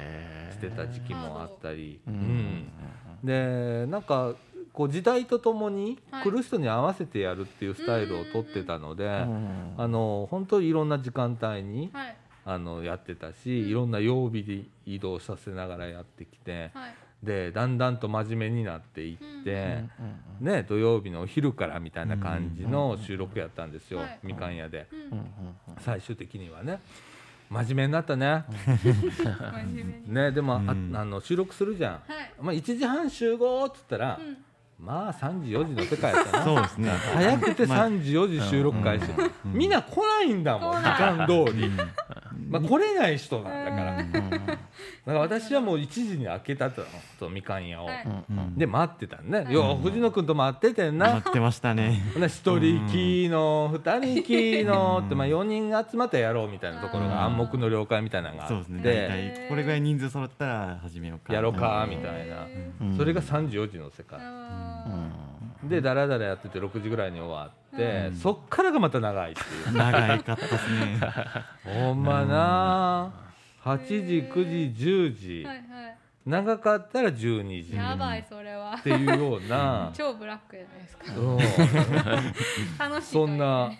[0.50, 2.72] してた時期もあったり、ううんん。
[3.24, 4.34] でなんか
[4.80, 12.15] こう時代とともにはい来る人に合わせてやるっていうスタイルをとってたので、うんあの本当にいろんな時間帯にはい。
[12.46, 16.94] あのやってたし、いろんな曜日で移動させながらやってきてはい。
[17.22, 19.84] でだんだんと真面目になっていって、
[20.39, 24.88] うんね、土曜日のお昼からみたいな感じの収録やったんですよ、はいみかん屋で、
[25.82, 26.80] 最終的にはね
[27.50, 28.46] 真面目になったね。
[28.72, 30.13] 真面目に。
[30.13, 31.92] ねでも、うんああの収録するじゃん。
[31.94, 32.02] はい。
[32.39, 34.38] まあ、1時半集合っつったら、うん
[34.80, 36.44] まあ3時4時の世界やったな。
[36.44, 36.89] そうですね。
[36.89, 39.06] 早くてまあ3時4時収録開始、
[39.46, 39.54] うん。
[39.54, 41.78] みんな来ないんだもん時間通り、うん。
[42.50, 44.59] まあ、来れない人なんだから、うん
[45.06, 46.84] だから私はもう1時に開けたと
[47.30, 48.06] みかん屋を、はい。
[48.06, 49.54] うんで待ってたんね、はい。
[49.54, 52.02] よう藤野君と待っててんな、待ってましたね。
[52.13, 52.60] ほな1人
[52.91, 58.82] きーの2人きーのって、まあ、4人集まってやろうみたいなところが暗黙の了解みたいなのがあそうですね。
[58.84, 61.34] 大って体これぐらい人数揃ったら始めようか。
[61.34, 62.47] やろうかうんみたいな、
[62.82, 62.97] うん。
[62.97, 64.19] それが3時4時の世界。
[64.21, 64.86] あ
[65.63, 68.15] でだらだらやってて6時ぐらいに終わって、うん。
[68.15, 69.78] そっからがまた長いっていう。
[69.78, 70.99] 長いかったですね。
[71.86, 73.29] ほんまな
[73.63, 75.63] 8時9時10時、ーはいは
[76.26, 77.76] 長かったら12時い。
[77.76, 78.84] やばいそれはっ。
[78.84, 81.15] ていうような、 超ブラックじゃないですか。
[81.17, 81.38] うん
[82.91, 83.12] 楽しい。
[83.12, 83.72] そんな。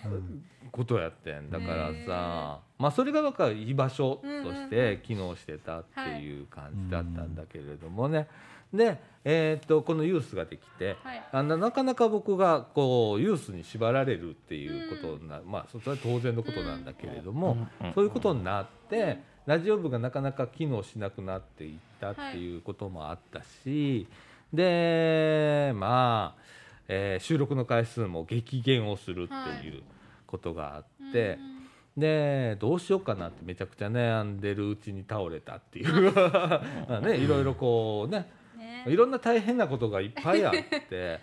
[0.70, 8.28] ことやってんだからへさまあそれがなんか居場所として機能してたっていう感じだったんだけれどもね、
[8.72, 24.06] で、えーっとこのユースができて、はいあのなかなか僕がこうユースに縛られるっていうことにな、まあそれは当然のことなんだけれども、うんそういうことになって、ラジオ部がなかなか機能しなくなっていったっていうこともあったし、
[24.52, 26.42] でまあ、
[26.88, 29.82] えー収録の回数も激減をするっていう
[30.26, 31.38] ことがあって。
[31.42, 31.60] うん
[31.96, 36.12] でどうしようかなってめちゃくちゃ悩んでるうちに倒れたっていう。
[36.88, 38.84] まあねいろいろこうねね。
[38.86, 41.20] いろんな大変なことがいっぱいあって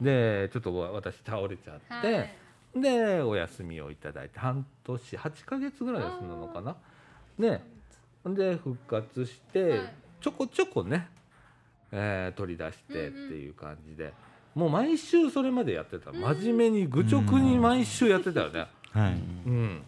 [0.00, 2.30] でちょっと私倒れちゃって、はい。
[2.76, 6.76] でお休みをいただいて半年8ヶ月ぐらい休んだのかな
[7.40, 7.64] ね。
[8.26, 9.94] で復活して、はい。
[10.20, 11.08] ちょこちょこね、
[11.90, 14.12] えー取り出してっていう感じで、
[14.54, 16.12] もう毎週それまでやってた。
[16.12, 18.66] 真面目に愚直に毎週やってたよね。
[18.92, 19.12] はい。
[19.12, 19.16] う
[19.50, 19.82] ん、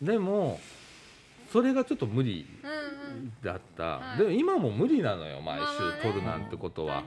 [0.00, 0.60] でも
[1.52, 3.32] それがちょっと無理うんうん。
[3.42, 4.18] だった、はい。
[4.18, 7.02] でも今も無理なのよ毎週取るなんてことは。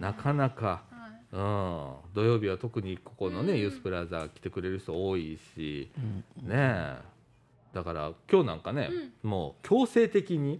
[0.00, 1.36] なかなか、はい。
[1.36, 5.90] うん、土曜日は特にここのね、うんユースプラザ来てくれる人多いし、
[6.40, 6.48] うん。
[6.48, 6.96] ねえ
[7.72, 8.90] だから今日なんかね、
[9.22, 10.58] もう強制的に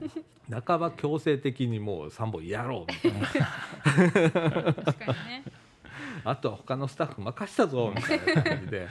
[0.66, 4.72] 半ば強制的にもう3本やろうみたいな。
[4.74, 5.44] 確かにね。
[6.24, 8.88] あとは他のスタッフ任したぞみたいな感じで、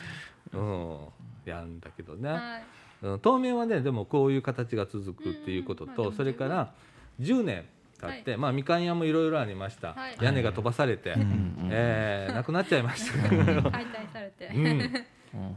[0.53, 0.97] うん、
[1.45, 2.29] やるんだけどね。
[2.29, 2.63] はい。
[3.03, 3.19] うん。
[3.19, 6.13] 当面はねでもこういう形が続くっていうことと、うんうん。
[6.13, 6.73] それから
[7.19, 7.65] 10年
[7.99, 10.17] 経って、まあみかん屋もいろいろありました、はい。
[10.21, 13.29] 屋根が飛ばされて、うんえーなくなっちゃいました、
[13.71, 14.47] 解体されて。
[14.47, 15.05] うん、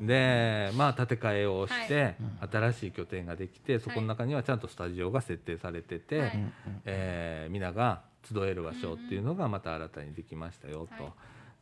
[0.01, 6.53] でまあ建て替えをして、は新しい拠点ができてそこの中にはちゃんとスタジオが設定されてて、はい。
[6.85, 11.13] えー皆が集える場所っていうのがまた新たにできましたよと、はい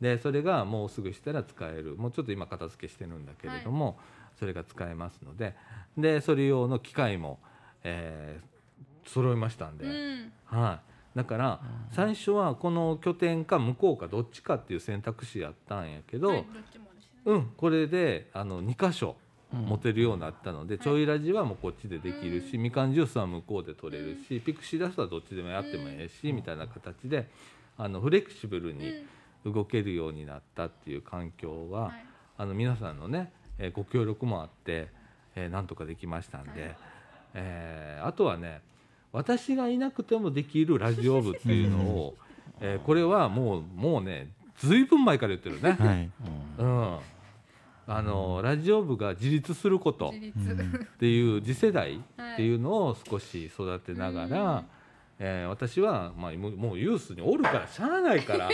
[0.01, 1.95] でそれがもうすぐしたら使える。
[1.95, 3.99] もうちょっと今片付けしてるんだけれども、
[4.39, 5.55] それが使えますので。
[5.95, 7.39] でそれ用の機械も、
[7.83, 8.51] えー
[9.05, 10.31] 揃いましたんで、うん。
[10.45, 10.79] は
[11.15, 11.59] い、だから
[11.91, 16.45] 最初はこの拠点か向こうかどっちかっていう選択肢やったんやけど、
[17.25, 19.15] うん、これであの2箇所
[19.53, 19.65] うん。
[19.65, 27.27] 持てるようになったので、ちょいラジはもうこっちでできるし、みかんジュースは向こうで取れるし、ピクシーダストはどっちでもやってもええし、みたいな形で
[27.77, 29.05] あのフレキシブルに
[29.45, 32.05] 動けるようになったっていう環境は、はい。
[32.37, 34.87] あの皆さんのね、えーご協力もあって、
[35.35, 36.75] えーなんとかできましたんで、はい。
[37.33, 38.61] えーあとはね
[39.11, 42.15] 私がいなくてもできるラジオ部っていうのを、
[42.61, 45.71] えーこれはもうもうねずいぶん前から言ってるね。
[45.73, 46.09] はい
[46.57, 46.97] うん、
[47.87, 50.09] あのラジオ部が自立すること。
[50.09, 50.11] っ
[50.99, 51.95] ていう次世代
[52.33, 54.65] っていうのを少し育てながら、うん。
[55.23, 58.49] えー私は、まあ、もうユースにおるからしゃあないから。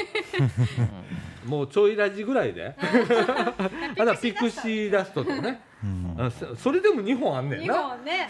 [1.48, 2.76] もうちょいラジぐらいで。
[3.98, 5.62] あだピクシーダストとね。
[5.82, 6.16] うん。
[6.20, 7.84] あそそれでも2本あんねん日な。
[7.84, 8.28] 本ね。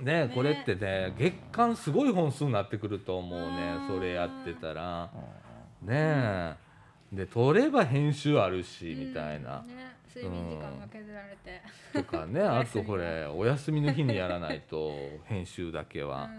[0.00, 0.04] うん。
[0.04, 3.76] ねこれってね月間すごい本数になってくると思うね。
[3.88, 3.96] うん。
[3.96, 5.10] それやってたら。
[5.82, 6.54] ねえ
[7.12, 9.60] で撮れば編集あるしみたいな。
[9.60, 11.62] うんね睡眠時間が削られて。
[11.92, 14.90] とかね あとこれお休みの日にやらないと
[15.24, 16.30] 編集だけうはん。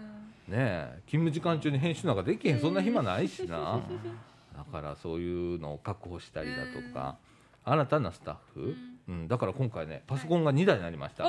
[0.48, 3.80] ねえ勤務時間中に編集なんかできへんそんな暇ないしな。
[4.56, 7.16] だからそういうのを確保したりだとか。
[7.64, 8.74] 新たなスタッフ？
[9.08, 9.28] うん。
[9.28, 11.24] だから今回ねパソコンが2台になりました。
[11.26, 11.28] お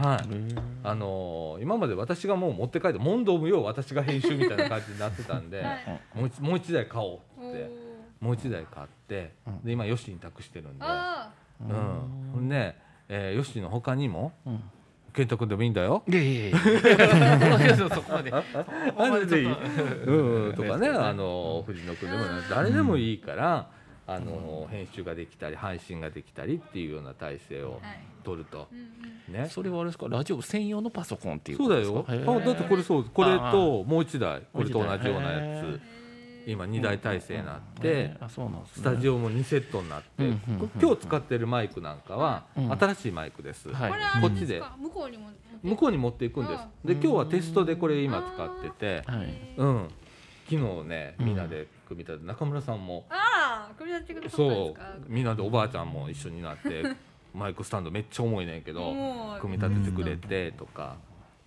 [0.00, 0.20] はい。
[0.84, 6.00] あのー今まで私がもう持って帰って問答無用私が編集みたいな感じになってたんで、はい。
[6.14, 7.58] もう一もう一台買おうおって。
[7.58, 7.91] ー
[8.22, 11.68] もう一台買ってで今ヨッシーに託してるんで、あうん、
[12.32, 12.76] ほんで、
[13.08, 14.62] えー、ヨッシーの他にもうん。
[15.12, 16.02] 健太君でもいいんだよ。
[16.08, 18.32] いやいやいやそこまで。
[18.32, 19.52] あでいい、
[20.06, 23.68] うんうん、とかね あの藤野君でも誰でもいいから、
[24.06, 27.78] あの編集ができたり配信ができたりっていうような体制を
[28.24, 28.68] 取ると。
[28.72, 28.78] うん
[29.28, 29.42] うん。
[29.42, 29.48] ね。
[29.50, 30.08] それはあれですか？
[30.08, 31.92] ラジオ専用のパソコンっていうそうだよ。
[31.92, 34.40] ことですかあだってこれそうこれあともう一台。
[34.50, 35.80] これと同じようなやつ
[36.46, 38.14] 今2台体制になって
[38.74, 40.32] スタジオも2セットになって
[40.80, 43.72] 今日使ってるマイクなんかはうん新しいマイクです。
[43.72, 43.92] はい。
[44.20, 44.62] こっちで。
[44.78, 45.30] 向こうにも
[45.62, 46.62] 向こうに持っていくんです。
[46.84, 49.54] で今日はテストでこれ今使ってて、はい。
[49.56, 49.88] うん。
[50.48, 51.26] 昨日ねうん。
[51.26, 53.06] みんなで組み立てて中村さんも。
[53.08, 54.74] ああ組み立ててくださったんでそう
[55.08, 56.84] みんなでおばあちゃんも一緒になって
[57.34, 58.92] マイクスタンドめっちゃ重いねんけど
[59.40, 60.96] 組み立ててくれてとか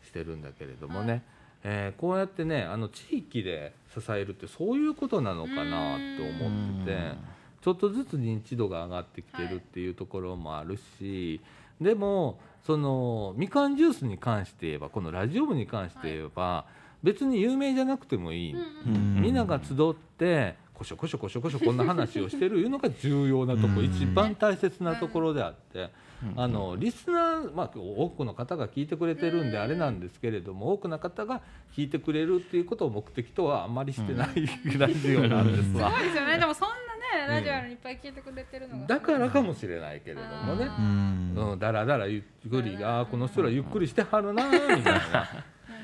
[0.03, 1.23] してるんだけれどもね、
[1.67, 7.17] えーこうやってねあの地域で支えるってそういうことなのかなって思っててうん。
[7.65, 11.41] ちょっとずつ認知度が上がってきてるっていうところもあるし、
[11.81, 16.67] でもそのみかんジュースに関して言えばこのラジオ部に関して言えば、
[17.01, 23.85] 別に有名じゃなくてもいい、みんなが集ってこしょこしょこしょこしょこんな話をしてるいうのが重要なとこ、 うん。
[23.85, 25.89] 一番大切なところであって、
[26.35, 31.41] あのリスナー、まあ、多くの方が聞いてくれてるんであれなんですけれども、多くの方が
[31.75, 34.45] 聞いてくれるっていうことを目的とはあんまりしてない、
[34.77, 35.91] ラジオなんですわ。
[35.91, 36.37] すごいですよね。
[36.37, 38.87] でもそんなねラジオあるのいっぱい聞いてくれてるのが。
[38.87, 40.65] だからかもしれないけれどもね。
[40.65, 41.51] あうん。
[41.51, 45.29] うん、だらだらゆっくりあーこの人らゆっくりしてはるなーみたいな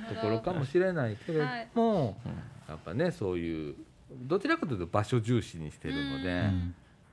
[0.10, 2.18] ところかもしれないけれども、
[2.68, 3.76] やっぱねそういう
[4.14, 6.50] どちらかというと場所重視にしてるので、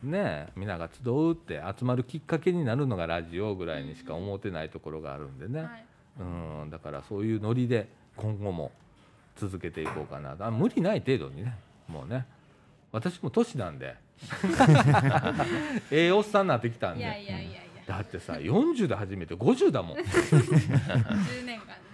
[0.02, 5.84] ねえ皆が集うって集まるきっかけになるのがラジオぐらいにしか思ってないところがあるんでね、はい。
[6.20, 6.22] う
[6.66, 8.70] ん、だからそういうノリで今後も
[9.36, 10.36] 続けていこうかな。
[10.38, 11.56] あ無理ない程度にね
[11.88, 12.26] もうね。
[12.92, 13.96] 私も年なんで。
[15.90, 17.04] ええおっさんになってきたんで。
[17.86, 19.96] だってさ40で初めて50だもん。
[19.98, 21.87] 10年間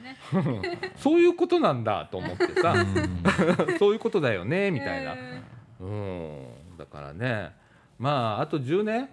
[0.96, 2.72] そういうことなんだと思ってさ。
[2.72, 3.18] うん。
[3.78, 5.14] そういうことだよねみたいな。
[5.16, 5.42] え
[5.80, 6.76] うん。
[6.78, 7.52] だからね。
[7.98, 9.08] まああと10年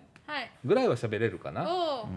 [0.64, 2.10] ぐらいは喋れるかな、おお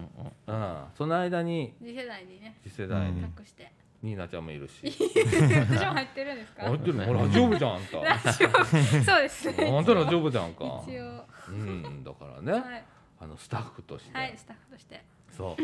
[0.46, 2.56] うん、その間に次世代にね。
[2.62, 3.22] 次世代に。
[3.22, 3.70] うん託して。
[4.02, 4.82] ニーナちゃんもいるし。
[4.84, 6.64] 私も入ってるんですか？
[6.64, 9.50] 入ってるのほら丈夫じゃんあんたそうです。
[9.50, 10.82] ねあんたら丈夫じゃんか。
[10.86, 11.26] 一応。
[11.48, 12.04] うん。
[12.04, 12.84] だからね、はい。
[13.20, 15.02] あのスタッフとして、はいスタッフとして。
[15.30, 15.62] そう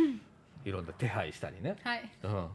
[0.64, 1.76] いろんな手配したりね。
[1.82, 2.10] はい。
[2.22, 2.48] うん。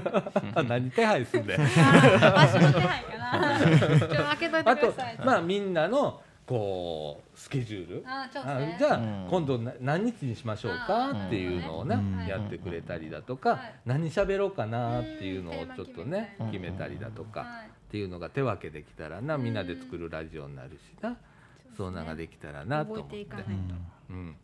[0.68, 1.60] 何手配すんだよ。
[2.22, 3.58] あ場所の手配かな。
[3.98, 5.18] ちょっと開けといてあとください。
[5.24, 8.04] まあみんなのこうスケジュール。
[8.06, 9.26] あちょっとじゃあ、うん。
[9.30, 12.26] 今度な何日にしましょうかっていうのをね、うん。
[12.26, 13.74] やってくれたりだとか、はい。
[13.84, 17.66] 何喋ろうかなっていうのをちょっとねうん決めたりだとか、はい。
[17.68, 19.42] っていうのが手分けできたらなうん。
[19.42, 21.16] みんなで作るラジオになるしな、
[21.76, 23.14] そんなのができたらなと思って。
[23.14, 23.46] 覚えていかない
[24.10, 24.36] うん、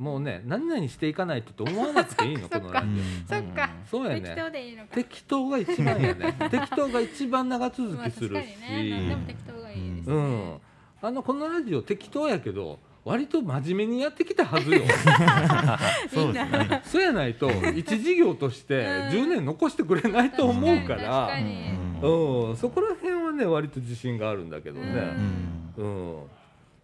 [0.00, 2.88] もうね何々していかないとって思わなくていいの このラジ
[3.28, 4.22] そっかそうやね。
[4.22, 4.88] 適当でいいのか。
[4.92, 6.36] オ適当が一番やね。
[6.50, 8.90] 適当が一番長続まあきするし、確かにね。
[8.90, 10.14] 何でも適当がいいですね。
[10.14, 10.56] うん、
[11.02, 14.80] あのこのラジオ適当やけど割と真面目にやってきたはずよ。
[16.08, 16.82] そうですね。
[16.82, 21.72] そうやないと一事業として10年残してくれないと思うか確らかに。
[22.02, 25.74] うん、そこら辺はね割と自信があるんだけどうね、ん。
[25.76, 26.16] うん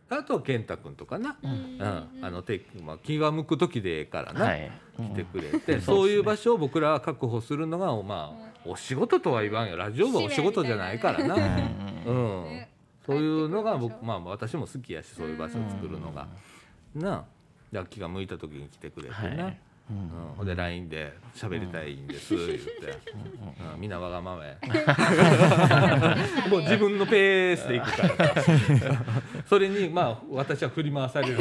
[0.09, 1.79] あとは健太君とかな、ううん。
[1.79, 4.71] んあのてまあ、気が向く時でええからな、はい。
[4.97, 9.77] 来てくれて、そういう場所を僕らは確保するのが、まあ、お仕事とは言わんよ。
[9.77, 12.45] ラジオはお仕事じゃないからな、うん。
[12.45, 12.71] ね。
[13.05, 16.29] そういうのが僕、まあ、私も好きやしそういう場所を作るのが、
[16.95, 17.25] なあ。
[17.73, 19.53] じゃあ気が向いた時に来てくれてな、はい。
[19.53, 19.66] うん
[20.37, 22.99] ほんで LINE で喋りたいんです、言って、
[23.75, 24.57] うん、みんなわがままや。
[26.51, 28.35] もう自分のペースで行くから。
[29.47, 31.39] それにまあ私は振り回される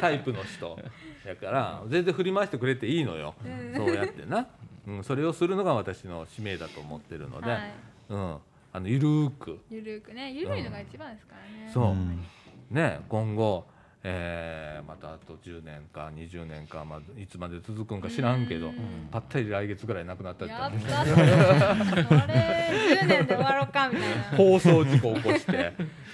[0.00, 0.78] タイプ の人
[1.26, 3.34] やから全然振り回してくれていいのよ、
[3.74, 4.46] そうやってな、
[4.86, 7.72] うん、それをするのが私の使命だと思ってるので、はい。
[8.10, 8.36] うん、
[8.72, 9.58] あのゆるーく。
[9.68, 10.32] ゆるくね。
[10.32, 11.70] ゆるいのが一番ですからね。
[11.72, 11.90] そう。
[11.90, 12.24] うん。
[12.70, 13.66] ね今後、
[14.02, 19.08] えーまたあと10年か20年か、まあ、いつまで続くんか知らんけどうん。
[19.10, 24.22] ぱったり来月ぐらいなくなったりやっねたそれ10年で終わろうかみたいな。
[24.36, 25.72] 放送事故起こして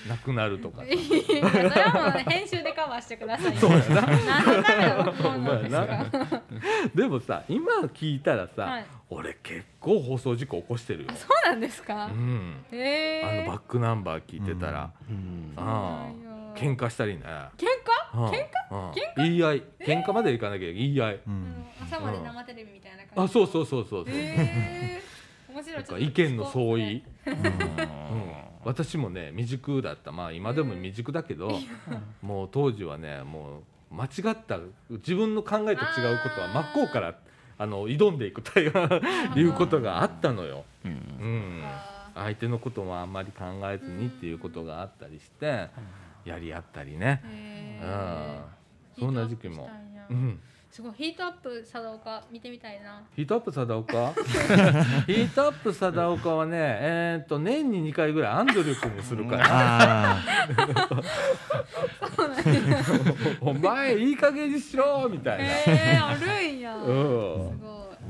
[0.09, 0.85] なくなるとかさ。
[0.85, 0.91] い
[1.39, 3.79] やそれはもう編集でカバーしてくださいよそうや
[5.71, 6.07] な。
[6.95, 8.87] でもさ今聞いたらさ、はい。
[9.09, 11.11] 俺結構放送事故起こしてるよ。
[11.13, 12.07] あ、そうなんですか？
[12.07, 15.53] うん、へえあのバックナンバー聞いてたら、うん。
[15.57, 17.23] ああ喧喧嘩したりね。
[17.23, 17.67] 喧
[18.13, 18.19] 嘩？
[18.19, 18.31] うん。
[18.31, 19.63] 喧うん言い合い。
[19.81, 21.67] 喧嘩までいかなきゃ言い合い、うん。
[21.83, 23.23] 朝まで生テレビみたいな感じ。
[23.23, 24.05] あそうそうそうそう。
[24.05, 25.03] そう、へえ
[25.53, 25.77] 面白い。
[25.77, 27.05] なんか意見の相違、
[28.65, 30.13] 私もね未熟だった。
[30.13, 31.53] まあ今でも未熟だけど、
[32.21, 34.59] もう当時はねもう間違った
[34.91, 37.15] 自分の考えと違うことは真っ向から
[37.59, 38.73] あの挑んでいくという
[39.37, 40.65] いうことがあったのよ。
[40.85, 40.91] うん。
[40.91, 41.63] うん、
[42.15, 45.69] 相手のこともあんまり考えずにっていうことがあったりして
[46.27, 47.23] やり合ったりね。
[47.25, 47.89] へうん。
[47.89, 48.41] え
[49.01, 49.71] そんな時期も。
[50.11, 50.41] うん。
[50.71, 53.03] すごいヒートアップ佐田岡見てみたいな。
[53.15, 54.13] ヒートアップ貞岡
[55.07, 59.45] ヒートアップ貞岡はねえーっと年に2回ぐらいアンドリュー君にするから。
[59.49, 60.19] あ
[63.41, 65.45] お前いい加減にしろみたいな。
[65.45, 66.75] へえあるんや。
[66.75, 67.59] すうごん、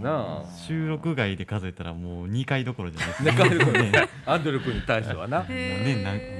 [0.02, 5.38] なああ収録外で数えたらもう2回どころじゃないですねね、 アンドリュー君に対してはな。
[5.38, 6.38] いへもうね何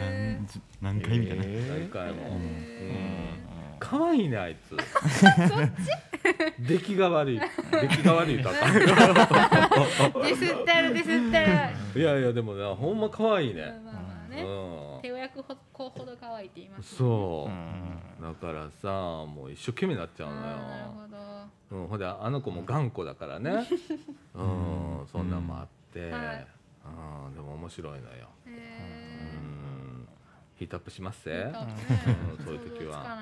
[0.80, 2.30] 何何回みたいな、何回も。
[2.30, 3.46] うんへ
[3.78, 4.74] 可愛いねあいつ。
[6.66, 7.40] 出来が悪い。
[7.40, 8.72] 出来が悪いとあかん。
[8.74, 13.62] ディスってるディスってるいやいやでもなほんま可愛いね。
[13.84, 15.00] まあまあうねん。
[15.02, 17.54] 手を焼くほ子ほど可愛いって言いますそうう。
[17.54, 18.88] んだからさ
[19.26, 20.56] もう一生懸命なっちゃうのあーなるよ。
[21.02, 21.15] ほど
[21.70, 23.66] うん、ほんであの子も頑固だからね。
[24.34, 26.10] うん、そんなんもあって。
[26.10, 26.46] はい。
[27.28, 28.28] うん、でも面白いのよ。
[28.46, 28.52] へうえ
[29.36, 30.08] ん。
[30.56, 31.30] ヒートアップしますせ。
[31.30, 31.52] ね。
[32.38, 33.18] うんそういう時は。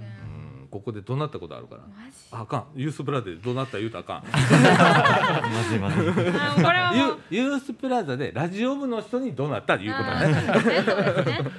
[0.00, 1.80] うん、ここで怒鳴ったことあるから。
[1.82, 2.16] マジ。
[2.30, 2.66] ああかん。
[2.76, 5.52] ユースプラザで怒鳴ったら言うたらあかん。
[5.52, 7.20] まずいまずいあこれはもう。
[7.30, 11.42] ユユースプラザでラジオ部の人に怒鳴ったら言うことね。
[11.42, 11.50] ね。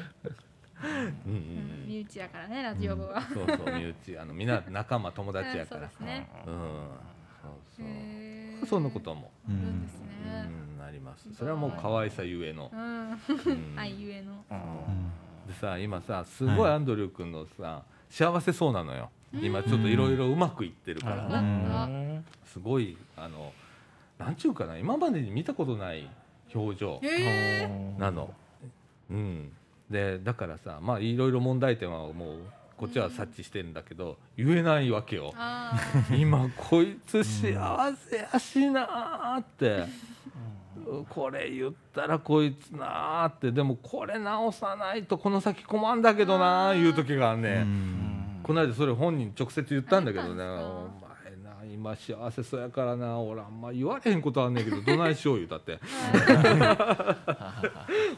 [1.27, 3.21] うん身内やからねラジオ部は。
[3.21, 4.17] そうそう身内。
[4.19, 5.81] あのみんな仲間友達やから。
[5.81, 6.27] そうですね。
[6.47, 6.53] うん。
[7.41, 7.83] そうそ
[8.65, 8.67] う。
[8.67, 10.05] そんなことも、あるんうんですね。
[10.47, 11.33] うん、なります。
[11.33, 12.71] それはもう可愛さゆえの。
[12.73, 12.79] う、ん。
[12.79, 13.17] うん。
[13.77, 14.43] 愛ゆえの。
[15.47, 19.09] でさ今さすごいはいアンドリュー君のさ幸せそうなのよ。
[19.33, 21.23] 今ちょっといろいろうまくいってるから。
[21.23, 23.53] よねすごいあの
[24.17, 26.09] なんちゅうかな今までに見たことない
[26.53, 27.01] 表情
[27.97, 28.33] なの。
[29.09, 29.51] うん、
[29.91, 32.37] でだからさまあいろいろ問題点はもう
[32.77, 35.31] こっちは察知してんだけど、言えないわけよ。
[35.35, 35.79] あ
[36.17, 39.85] 今こいつ幸せやしなーって、
[41.07, 43.51] これ言ったらこいつなーって。
[43.51, 48.01] でもこれ直さないとこの先困んだけどなーいう時がね、うん。
[48.41, 51.10] この間それ本人直接言ったんだけどね「あ言ったんお前な
[51.81, 53.19] 今幸せそうやからな。
[53.19, 53.59] 俺あん。
[53.59, 55.79] ま言われへんことあんねんけどどないしよう言うたって。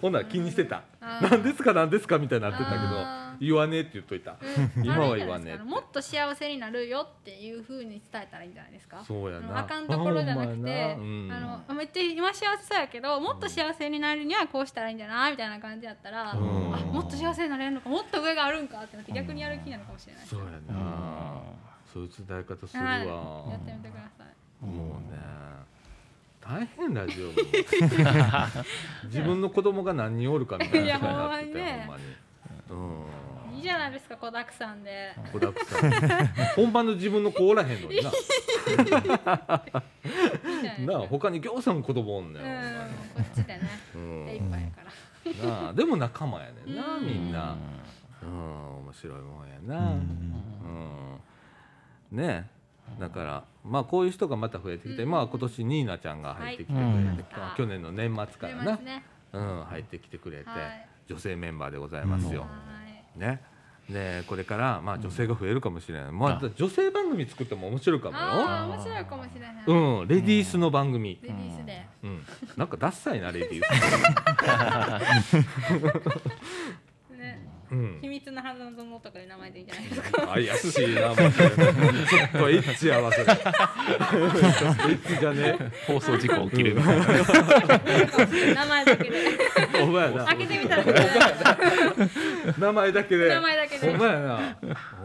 [0.01, 1.73] ほんなら気にしてた「あー何ですか？
[1.73, 4.35] 何ですか」みたいになってたけどあ言わねえって言っといた。
[4.75, 4.85] うん。
[4.85, 9.01] 今は言わねえもっと幸せになるよっていうふうに伝えたらいいんじゃないですか？
[9.07, 9.59] そうやな。
[9.59, 10.93] あかんところじゃなくてやな。
[10.95, 11.29] うん。
[11.31, 15.31] あのめっちゃ今幸せそうやけどもっと幸せになるにはこうしたらいいんじゃない？
[15.31, 16.75] みたいな感じだったら、うん。
[16.75, 20.21] あもっと幸せになれるのかもっと上があるんかってなって逆にやる気になるかもしれない。
[20.23, 21.42] ですよそうやな
[21.93, 23.07] そういう伝え方するわ、はい。
[23.51, 24.65] やってみてください。
[24.65, 25.19] もうね
[26.41, 27.29] 大変ラジオ
[29.07, 32.17] 自分の子供が何人おるかみたいないや感じになっててほんまにね。
[32.67, 33.05] ほん
[33.55, 35.13] いいじゃないですか子だくさんで。
[35.17, 36.27] うん子だくさん。
[36.55, 38.11] 本番の自分の子おらへんのにな。
[40.93, 42.51] なあ他にぎょうさん子供おんねん、うん
[43.13, 43.69] こっちでね。
[43.95, 44.25] うん。
[44.25, 44.81] 手いっぱいやか
[45.45, 45.47] ら。
[45.47, 47.05] なあでも仲間やねんなうん。
[47.05, 47.55] みんな。
[48.23, 49.91] うん面白いもんやな。
[49.91, 51.12] うん
[52.13, 52.49] ね。
[52.99, 55.09] だからまあこういう人がまた増えてきて、うん。
[55.09, 56.91] まあ今年ニーナちゃんが入ってきてくれて、
[57.39, 57.49] はい。
[57.49, 57.55] うん。
[57.57, 59.03] 去年の年末からな、ね。
[59.31, 60.87] うん、入ってきてくれて、はい。
[61.07, 62.41] 女性メンバーでございますよ。
[62.41, 62.47] は
[63.15, 63.41] いね。
[63.89, 68.23] でこれからまあ女性が増えるかもしれない、まあ、女性番組作っても面白いかもよ。
[68.23, 69.63] ああ面白いかもしれない。
[69.65, 71.85] うん、レディースの番組、レディースで。
[72.03, 73.67] うん、なんかダッサいなレディーね
[75.21, 75.37] ス。
[77.73, 77.97] うん。
[78.01, 80.27] 秘、密の花園とかいう名前でいいんじゃないですか。
[80.27, 81.31] 怪しいな、も うちょっ
[82.31, 85.57] とエッチやわそエッチじゃね。
[85.87, 86.75] 放送事故起きる。
[86.75, 86.83] 名
[88.65, 89.17] 前だけで。
[89.73, 89.81] え。
[89.81, 90.25] お前やな。
[90.25, 90.83] 開、けてみたら。
[92.59, 93.29] 名前だけで。
[93.29, 93.89] 名前だけで。
[93.89, 94.57] お前やな、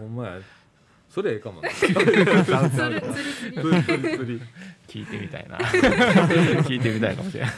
[0.03, 0.41] お前。
[1.09, 1.71] それええかもな。
[1.73, 4.43] 釣る釣り釣り釣り釣り釣り。
[4.89, 5.59] 聞いてみたいな。
[6.65, 7.53] 聞いてみたいかもしれない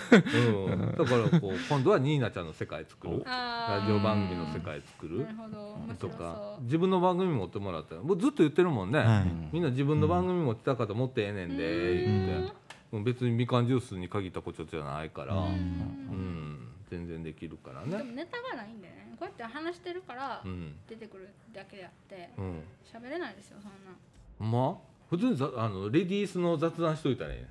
[0.44, 3.22] うん、だからこう今度はニーナちゃんの世界作る。
[3.24, 5.20] ラジオ番組の世界作る。
[5.20, 5.76] なるほど。
[5.86, 9.32] 面とか自分の番組持ってもらったらもうずっと言ってるもんね、はい。
[9.52, 12.52] みんな自分の番組持ってた方持ってええねんで言って。
[12.90, 15.34] もう別にみかんジュースに限ったことじゃないから。
[15.36, 15.44] ううん。
[15.44, 17.96] ん全然できるからね。
[17.98, 19.14] でもネタがないんでね。
[19.16, 20.74] こうやって話してるからうん。
[20.88, 22.62] 出てくるだけであってうん。
[22.84, 24.58] 喋れないですよそんな。
[24.58, 24.70] ま？
[24.70, 27.46] あ普通にざあのレディースの雑談しといたらいいね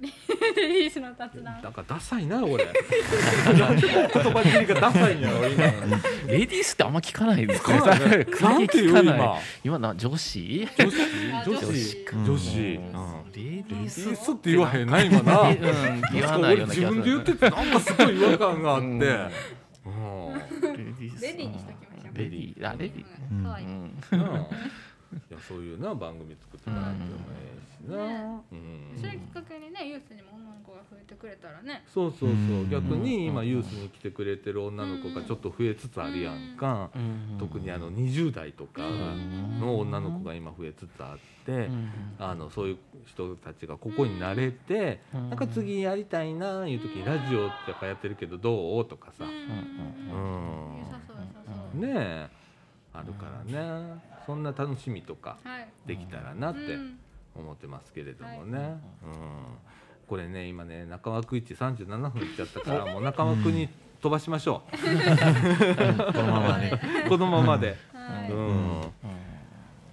[0.55, 1.61] レディースの雑談。
[1.61, 2.65] なんかダサいな俺
[3.59, 5.63] なんで言葉尻がダサいんやろ今。
[5.65, 7.75] レディースってあんま聞かないですね。
[7.75, 10.67] 聞かないねなんて言う今今な女子？
[10.77, 10.97] 女子？
[11.33, 11.61] あ女子？
[11.61, 15.41] 女子女子、うんうんレディーイスって言わへんな今な。
[15.41, 15.57] うん。
[16.13, 17.71] 言わないような気がする自分で言っててなん。
[17.71, 18.85] かすごい違和感があって。
[18.85, 18.95] うん。
[18.95, 19.01] うん。
[19.03, 19.09] レ
[19.85, 23.43] ディースレディーにしときましょうレディーあレディーうん。
[23.43, 23.93] 可愛いうん。
[24.11, 24.47] なあ
[25.11, 28.41] いやそういうな番組作ってもらってもええしな。
[28.51, 28.97] うん。
[28.99, 31.83] それきっかけにねユースにも女の子が増えてくれたらね。
[31.87, 32.29] そうそうそう。
[32.29, 32.33] う
[32.65, 32.69] ん。
[32.69, 36.91] 逆に今ユースに来てくれてる女の子がちょっと増えつつあるやんか。
[36.95, 37.37] うん。
[37.39, 38.83] 特にあの20代とか
[39.59, 41.51] の女の子が今増えつつあって。
[41.51, 41.89] うん。
[42.19, 45.29] あのそういう人たちがここに慣れて、うん。
[45.29, 48.85] なんか次やりたいないう時にラジオってやっぱやってるけどどう？
[48.85, 49.31] とかさ、うん。
[49.31, 49.37] うん。
[50.79, 51.29] 良さそう良さ
[51.73, 51.81] そう。
[51.81, 52.29] ねえ。
[52.91, 55.67] あるからねそんな楽しみとかはい。
[55.87, 56.99] できたらなってうん。
[57.35, 59.17] 思ってますけれどもね、うん。
[60.07, 63.69] これね今ね中枠1 37分いっちゃったからもう中枠に
[63.99, 64.77] 飛ばしましょこ
[66.21, 66.71] のままで。
[67.05, 68.31] う このままで、はい。
[68.31, 68.81] うん。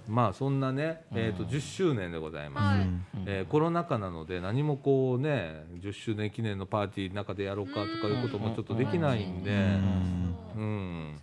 [0.06, 2.88] まあそんなね、えー、と10周年でございます、はい。
[3.24, 9.50] えーコロナ禍なので何もこうね10周年記念のパーティーの中でやろうかとかいうこともちょっとできないんで、
[10.54, 11.20] そううん、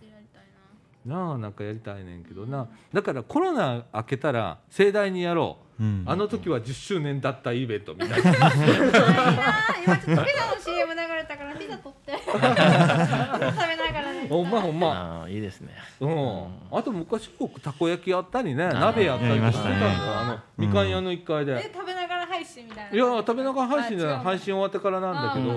[1.04, 6.04] ななあなんかやりたいねんけどなだからコロナ明けたら盛大にやろう、うん。
[6.06, 8.30] あの時は10周年だったイベントみたいな。
[9.84, 12.12] 今ちょっとピザの CM 流れたからピザ取って。
[12.24, 14.26] 食べながらね。
[14.28, 14.86] ほんまほんま、
[15.20, 15.74] ああいいですね。
[16.00, 18.64] うん、あと昔よくたこ焼きやったりね。
[18.64, 19.86] ー鍋やったりとかしてたんね。
[19.98, 22.94] あのみかん屋の1階で、え食べながら配信みたいな。
[22.94, 24.16] いや食べながら配信じゃない。
[24.16, 25.54] あ違う配信終わってからなんだけど。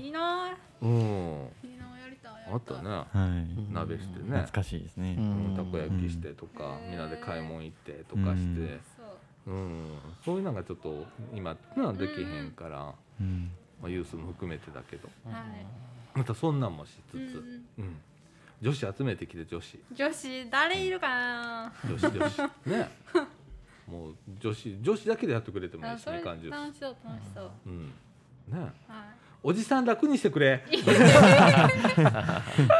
[0.00, 0.68] いいなー。
[0.80, 1.57] い
[2.52, 2.90] あったね。
[2.90, 3.06] は
[3.70, 3.72] い。
[3.72, 4.24] 鍋してね。
[4.38, 5.16] 懐かしいですね。
[5.18, 5.22] う
[5.52, 5.54] ん。
[5.56, 6.90] たこ焼きしてとか、うん。
[6.90, 8.80] みんなで買い物行ってとかして、
[9.46, 9.98] そううん。
[10.24, 13.50] そういうのがちょっと今なできへんから、うん。
[13.80, 15.08] まあ、ユースも含めてだけど。
[15.24, 15.44] はい。
[16.14, 17.18] またそんなんもしつつ、う
[17.78, 17.84] うん。
[17.84, 17.96] ん
[18.60, 19.78] 女子集めてきて女子。
[19.94, 21.72] 女子誰いるかな？
[21.88, 22.42] 女子女子。
[22.66, 22.88] ね。
[23.86, 27.50] もう女子女子だけでやってくれてもいいしあそれみかんジュース楽しそう楽しそう。
[27.66, 27.86] うん。
[27.86, 27.92] ね。
[28.88, 29.12] は
[29.42, 30.64] おじさん楽にしてくれ。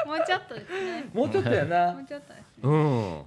[0.07, 1.09] もうちょっとですね。
[1.13, 3.23] もうちょっとやもなうちょっとですうん。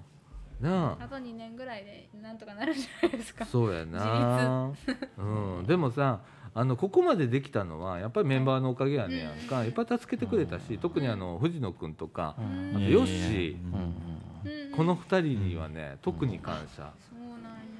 [0.59, 1.03] なあ。
[1.03, 3.45] あと2年ぐらいでなんとかなるんじゃないですか。
[3.45, 4.71] そうやな、
[5.17, 6.19] うん、でもさ
[6.53, 9.63] あのここまでできたのはやっぱりメンバーのおかげやねやんか。
[9.63, 12.71] いっぱい助けてくれたし特にあの藤野君とかうん。
[12.75, 14.75] あとヨッシー。
[14.75, 16.91] この2人にはね特に感謝。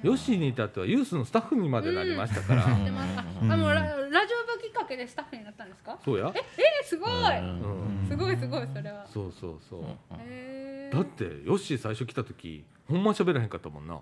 [0.02, 2.64] ヨッシーに至ってはユースのスタッフにまでなりましたから。
[2.64, 4.21] ラ
[4.72, 5.98] かけでスタッフになったんですか？
[6.04, 6.32] そうや。
[6.34, 8.06] えー、すごい、うん。
[8.08, 9.06] すごいすごいそれは。
[9.06, 9.80] そうそうそう。
[10.18, 10.96] へー。
[10.96, 14.00] だってヨッシー最初来た時ほんま喋らへんかったもんな。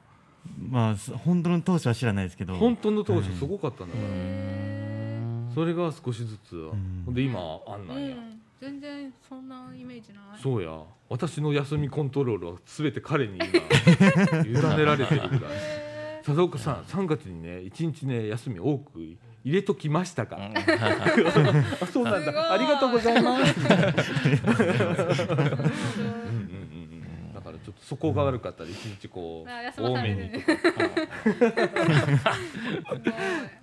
[0.70, 2.54] まあす本当の当初は知らないですけど。
[2.54, 4.08] 本当の当初すごかったんだから。
[4.08, 7.02] へそれが少しずつん。
[7.04, 8.16] ほんで今あんーなんや。
[8.16, 8.40] うん。
[8.60, 10.40] 全然そんなイメージない。
[10.42, 10.78] そうや。
[11.08, 13.46] 私の休みコントロールは全て彼に今
[14.44, 15.50] 委ねられてるぐら。
[15.50, 22.52] いへ佐岡さん3月にね1日ね休み多く入れときましたか、あ そうなんだ。
[22.52, 23.60] ありがとうございます。
[23.60, 27.32] うんうんーうんうん。
[27.34, 30.46] だからちょっとそこが悪かったら1日こう多めにとか。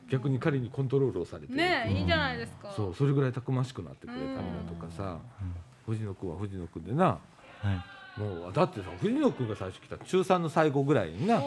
[0.10, 2.72] 逆に彼にコントロールをされてるねえいいじゃないですか。
[2.76, 5.20] そうそれぐらいたくましくなってくれたりだとかさ
[5.86, 7.20] 藤野君は藤野君でなは
[8.18, 8.20] い。
[8.20, 11.40] もうだってさ藤野君が最初来た中3の最後ぐらいにな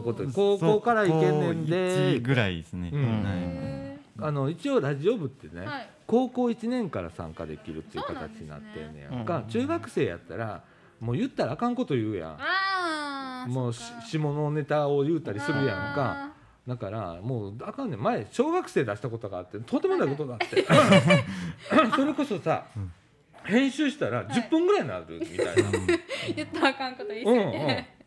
[0.00, 3.02] おーちょこっと高校から行けんねん高で一ぐらいですね、うん。
[3.02, 3.12] はい。
[3.36, 5.90] へあの一応ラジオ部ってね、ーはい。
[6.06, 9.10] 高校1年から参加できるっていう形になってんねや。
[9.10, 10.62] んか、そうなんです中学生やったら
[11.00, 12.36] もう言ったらあかんこと言うや
[13.46, 13.50] ん。
[13.50, 15.94] もう下のネタを言うたりするやんか。
[15.96, 16.30] あ
[16.68, 18.02] だからもうあかんねん。
[18.02, 20.66] 前小学生出したことがあってとてもないことがあって。
[21.96, 22.66] それこそさ
[23.44, 26.00] 編集したら10分ぐらいになるみたいな、ー
[26.36, 27.99] 言ったらあかんこと言い過うんぎてうん、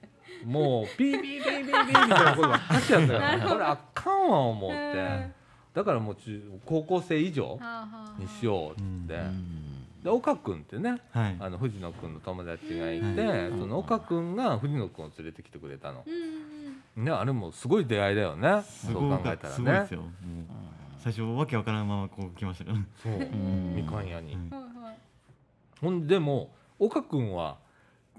[0.46, 3.40] もうピーピーピーピーピーみたいなことばっかしやったから。
[3.50, 4.76] これあかんわ思って。
[4.76, 5.34] うん。
[5.74, 7.60] だからもう中高校生以上
[8.20, 9.08] にしようって、うん。
[10.04, 11.38] で岡君ってねはい。
[11.40, 13.50] あの藤野君の友達がいて、はい。
[13.50, 16.06] その岡君が藤野君を連れてきてくれたの、
[16.96, 18.62] ね、あれもすごい出会いだよね。
[18.64, 19.56] すそう考えたらね。
[19.56, 20.02] すごいですよ。
[20.02, 20.12] もう
[21.00, 23.14] 最初わけわからんままこう来ましたからそう。
[23.14, 23.76] うん。
[23.76, 24.98] みかん屋に、はい。
[25.82, 27.58] ほんでも岡君は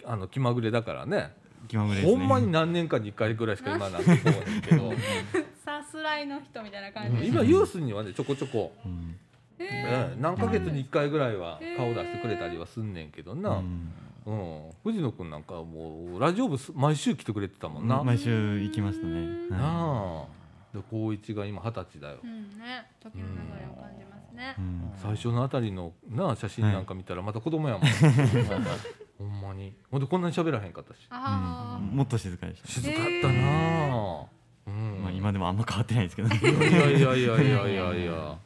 [0.04, 1.34] あの気まぐれだからね
[1.66, 2.16] 気まぐれですね。
[2.16, 4.92] ほんまに何年かに1回ぐらいしか今なんてこうへんけど。
[5.64, 7.26] さすらいの人みたいな感じ。
[7.26, 9.16] 今ユースにはねちょこちょこ、うん。
[9.58, 13.92] へね何ヶ月に1回ぐらいは顔出してくれたりはすんねんけどな、うん。
[14.26, 14.70] うん。
[14.82, 19.48] 藤野君なんかはもうラジオ部す毎週来てくれてたもんな、毎週行きましたね。
[19.50, 20.76] なはあ。
[20.76, 22.84] で高一が今二十歳だよ、うんね。
[23.00, 23.28] 時の流
[23.60, 24.54] れを感じますね。
[24.58, 24.92] いうん。
[24.96, 27.88] 最初のあたりのなあ写真なんか見たらまた子供やもん、
[29.18, 29.72] ほんまに。
[29.90, 31.06] ほんでこんなに喋らへんかったし。
[31.10, 31.96] あうん。
[31.96, 32.68] もっと静かでした。
[32.68, 34.26] 静かったなあ、
[34.66, 35.02] うん。
[35.02, 36.40] まあ今でもあんま変わってないですけどね。
[36.42, 38.38] いやいやいやいやいやいやいや。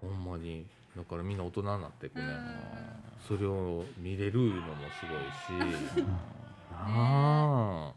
[0.00, 0.66] ほんまに。
[0.96, 2.26] だからみんな大人になっていくね、
[3.26, 6.02] それを見れるのもすごいし。
[6.72, 7.92] なあ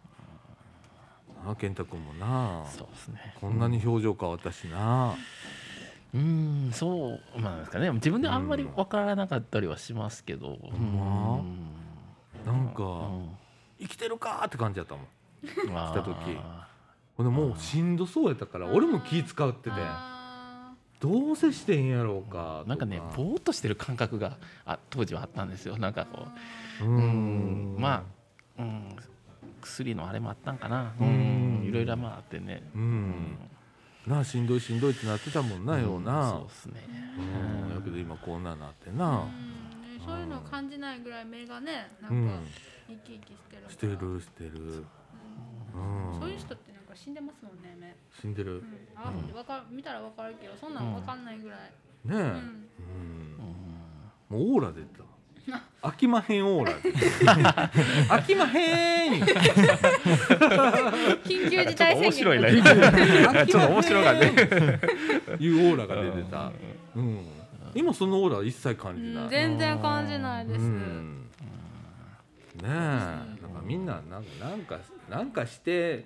[1.46, 3.36] なあ健太君もなあそうですね。
[3.40, 5.16] こんなに表情変わったしな
[6.14, 6.70] うん。
[6.74, 7.90] そうなんですかね。
[7.92, 11.00] 自分であんまり分からなかったりはしますけど、うん
[12.46, 12.52] ま。
[12.52, 13.30] なんかうん。
[13.80, 15.06] 生きてるかって感じやったもん。
[15.44, 16.16] 来た時。
[17.18, 19.72] ほんでもうしんどそうやったから俺も気使ってて。
[19.78, 25.78] あどうせしてんやろうかとなんかねぼーっとしてる感覚があ当時はあったんですよ。
[25.78, 26.28] なんかこ
[26.82, 26.86] う。
[26.86, 27.76] ううん。
[27.78, 28.06] ま
[28.58, 28.96] あ、うん、
[29.62, 30.94] 薬のあれもあったんかな。
[31.00, 31.64] ううん。
[31.64, 32.64] んいろいろまああってね。
[32.74, 33.38] うん
[34.08, 36.82] なあしんどいしんどいってなってたもんなような、そうですね。
[37.18, 39.22] うん、だけど今こんななってーな。
[39.22, 42.26] うんねそういうのを感じないぐらい目がねなうん。
[42.26, 42.36] んか
[42.90, 44.86] 生き生きしてるしてるしてる。
[45.74, 45.80] う。
[46.18, 46.20] ん。
[46.20, 47.96] そういう人ってなんか死んでますもんね目。
[48.20, 48.56] 死んでる。
[48.56, 48.64] うん。
[48.96, 51.60] あってわか見たらわかるけどそんなんわかんないぐらい。
[51.60, 51.70] ね
[52.10, 52.20] え、うん。
[52.20, 53.38] うん。
[54.30, 55.04] もうオーラ出た
[55.82, 56.74] 飽きまへんオーラ
[58.18, 59.24] 飽きまへん
[61.24, 62.04] 緊急事態宣言。
[62.04, 62.52] 面白いね。
[63.48, 64.28] ちょっと面白がね。
[65.40, 66.52] いうオーラが出てた、
[66.96, 67.26] うん、
[67.76, 70.60] 今そのオーラは一切感じない、うん全然感じないです。
[70.62, 71.30] うん。
[72.62, 72.68] ねえ。
[72.68, 74.80] なんかみんななんかなんか
[75.10, 76.06] なんかして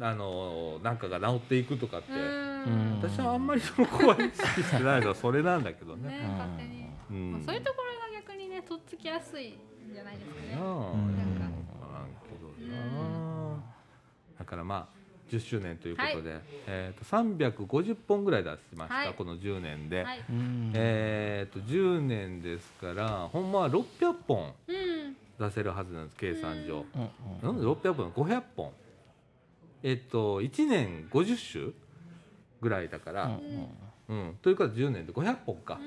[0.00, 3.00] あのなんかが治っていくとかって、うん。
[3.02, 6.08] 私はあんまりその怖い意識してないのはそれなんだけどね。
[6.08, 6.86] ね勝手に。
[7.10, 7.32] うん。
[7.32, 8.01] まあそういうところ
[8.72, 10.56] とっつきやすいんじゃないですかね。
[14.38, 19.14] だからまあ10周年ということで、えー、と350本ぐらい出しました、はい。
[19.14, 20.24] この10年で、はい。
[20.28, 20.72] うん。
[20.74, 23.84] えー、と10年ですからほんまは600
[24.26, 25.16] 本うん。
[25.38, 26.86] 出せるはずなんです計算上。
[26.94, 27.02] うん。
[27.02, 27.10] うん
[27.42, 28.72] なんで600本？500本。
[29.82, 31.74] えっと1年50週
[32.62, 33.68] ぐらいだから、うん
[34.12, 35.78] ううん、ということは10年で500本か、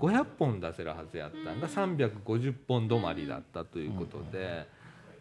[0.00, 0.08] うん。
[0.08, 4.66] 500本出せるはずやったんが350本止まりだったということで、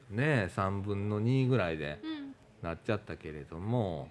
[0.10, 2.36] ねえ3分の2ぐらいでうん。
[2.62, 4.10] なっちゃったけれども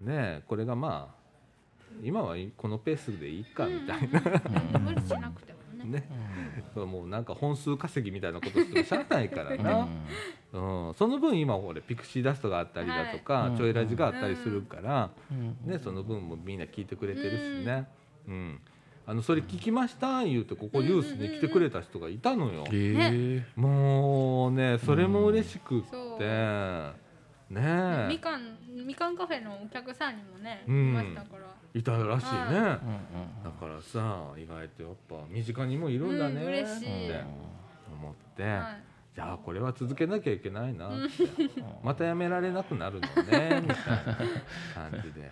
[0.00, 1.22] ねえこれがまあ
[2.02, 4.22] 今はいこのペースでいいかみたいな、
[4.76, 4.82] うん。
[4.84, 6.08] 無理しなくてもね。
[6.76, 9.88] ねもうなんか本数稼ぎみたいなことしてもしゃあないからな、
[10.52, 15.56] うん、その分今俺ピクシーダストがあったりだとか、はいちょいラジがあったりするから、うん。
[15.70, 17.30] ね、その分もみんな聞いてくれてる
[17.62, 17.88] しね、
[18.28, 18.60] うん。
[19.04, 20.22] あのそれ聞きました？
[20.22, 22.64] 言うてここニュースに来てくれた人がいたのよ。
[23.56, 25.88] もうねそれも嬉しくって、
[27.52, 28.06] ね。
[28.08, 30.88] みかんみかんカフェのお客さんにもね、うん。
[30.90, 31.42] いましたから。
[31.74, 32.50] いたらしいね、はい。
[32.50, 32.78] うんうん
[33.44, 36.34] だからさ意外とやっぱ身近にもいるんだね。
[36.34, 36.80] うんっ嬉しい。
[36.82, 37.20] て
[37.92, 38.82] 思って、はい。
[39.14, 41.08] じゃあこれは続けなきゃいけないなって。
[41.82, 44.16] またやめられなくなるのねみたいな
[44.90, 45.20] 感じで。
[45.20, 45.30] はい。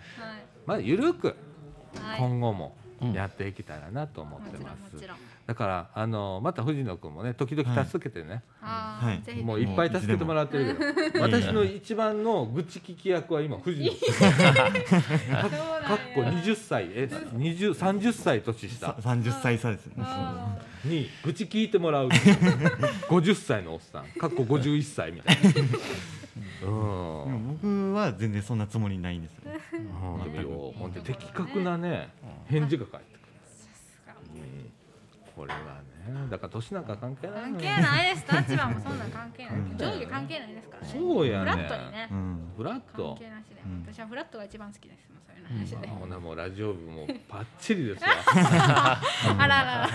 [0.65, 2.19] まあ緩くはい。
[2.19, 3.13] 今後もうん。
[3.13, 5.17] やっていけたらなと思っもちろんもてます、ちろん
[5.51, 9.43] だからあのまた藤野君もね時々助けてね、はい。
[9.43, 10.77] もういっぱい助けてもらってる
[11.11, 14.69] けど私の一番の愚痴聞き役は今藤野君かっ
[16.15, 16.85] こ20歳。
[16.93, 18.85] え20 30歳年下。
[18.85, 19.95] さ30歳差ですね。
[19.97, 24.05] あに愚痴聞いてもらう50歳のおっさん。
[24.17, 25.51] かっこ51歳みたいな。
[25.51, 25.59] で
[26.63, 26.69] うん。
[26.69, 29.51] も僕は全然そんなつもりないんですよ
[30.81, 30.91] うん。
[31.03, 32.13] 的確なね
[32.45, 33.10] 返事が返って
[35.35, 38.37] これはねだから年なんか関係ない関係ないです。
[38.37, 39.53] 立場もそんなん関係ない。
[39.77, 40.93] 上下関係ないですからね。
[40.93, 42.09] そうやねフラットにね。
[42.11, 42.51] うん。
[42.57, 43.61] フラッ関ト係なしで。
[43.65, 43.85] うん。
[43.87, 45.09] 私はフラットが一番好きです。
[45.09, 45.87] もうそういう話で。
[45.87, 48.09] ほなもうラジオ部もバッチリですわ
[49.37, 49.89] あららら。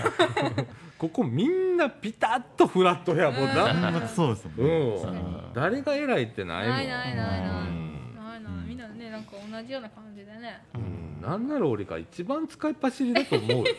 [0.97, 4.07] ここみんなピタッとフラットやもんな。
[4.07, 5.19] そうですもんうね。
[5.19, 6.77] ん誰が偉いってないもん。
[6.77, 7.49] ないないないない。
[7.49, 8.15] うん。
[8.15, 8.51] ないない。
[8.67, 10.61] みんなねなんか同じような感じでね。
[10.73, 13.63] うんなんなら俺が一番使いっ走りだと思うよ。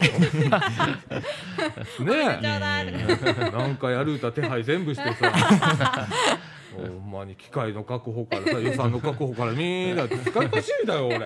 [2.00, 3.50] ねえ。
[3.50, 5.32] なんかやる歌手配全部してさ。
[6.76, 11.18] ほんまに機械の確保からさ予算の確保からみんな使いっ走りだよ俺。
[11.20, 11.24] こ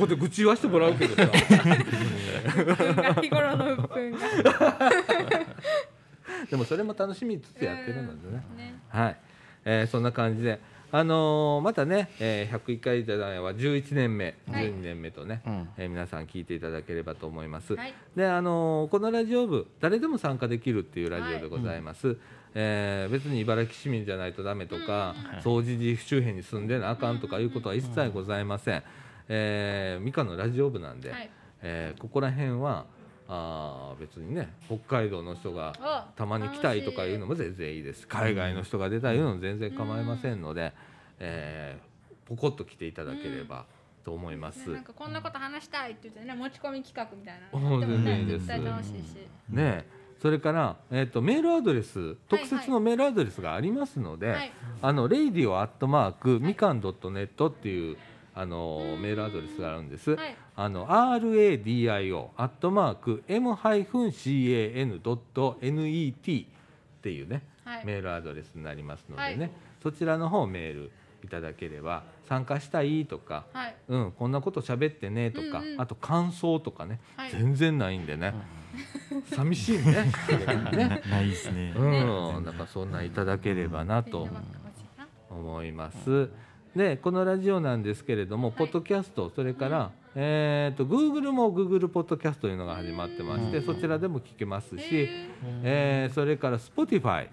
[0.00, 1.30] こで愚痴言わせてもらうけどさ。
[3.22, 4.78] 日頃の鬱憤が。
[6.50, 8.44] でもそれも楽しみつつやってるのでね。
[8.56, 8.74] ね。
[8.88, 9.16] はい、
[9.64, 10.60] えーそんな感じで、
[10.90, 17.74] あのーまたね、えー101回じゃないわ11年目はい12年目とね、うんえー皆さん聞いていただければと思います。
[17.74, 22.16] はいで、あのーこのラジオ部誰でも参加できるっていうラジオでございます。
[22.54, 25.14] えー別に茨城市民じゃないとダメとか、
[25.44, 28.82] 総除寺周辺に住んでなあかんとかいうことは一切ございません。
[29.28, 31.30] えー、ミカのラジオ部なんで、はい
[31.62, 32.86] えーここら辺は
[33.28, 35.72] あー別にね北海道の人が
[36.14, 38.08] おたまに来たいとかいうのも全然いいです。
[38.08, 40.72] 海外の人が出たいのも全然構いませんので、
[41.18, 41.88] えー
[42.28, 43.64] ポコッと来ていただければ
[44.04, 44.68] と思います。
[44.68, 49.16] ねなんかこんなこと話したいって言ってね持ち込み企画みたいな全然いいです絶対楽しいし。
[49.48, 49.86] ね
[50.20, 54.52] それから、えー、とメールアドレス特設のメールアドレスがありますので、はい
[54.82, 57.96] あのレイディオアットマークみかんドットネットっていう
[58.38, 60.12] あのメールアドレスがあるんです。
[60.12, 60.36] はい。
[60.54, 66.46] あの RADIO アットマーク M-CAN ドット NET っ
[67.02, 67.84] ていうね、はい。
[67.84, 69.50] メールアドレスになりますのでね、はい。
[69.82, 70.92] そちらの方メール
[71.24, 73.74] いただければ参加したいとか、はい。
[73.88, 75.80] うん、こんなこと喋ってねとか、うんうん。
[75.80, 77.32] あと感想とかね、はい。
[77.32, 78.34] 全然ないんでね、
[79.34, 80.12] 寂しいね。
[80.76, 81.74] ね、なないですね。
[81.76, 84.28] うん、だからそんなんいただければなと
[85.28, 86.30] 思います。
[86.78, 88.52] でこのラジオなんですけれども、い。
[88.52, 93.66] ポッドキャストそれから、えー、と Google も Google ポッドキャストというのが始まってまして、うん。
[93.66, 95.08] そちらでも聞けますし、
[95.64, 97.28] えーそれから Spotify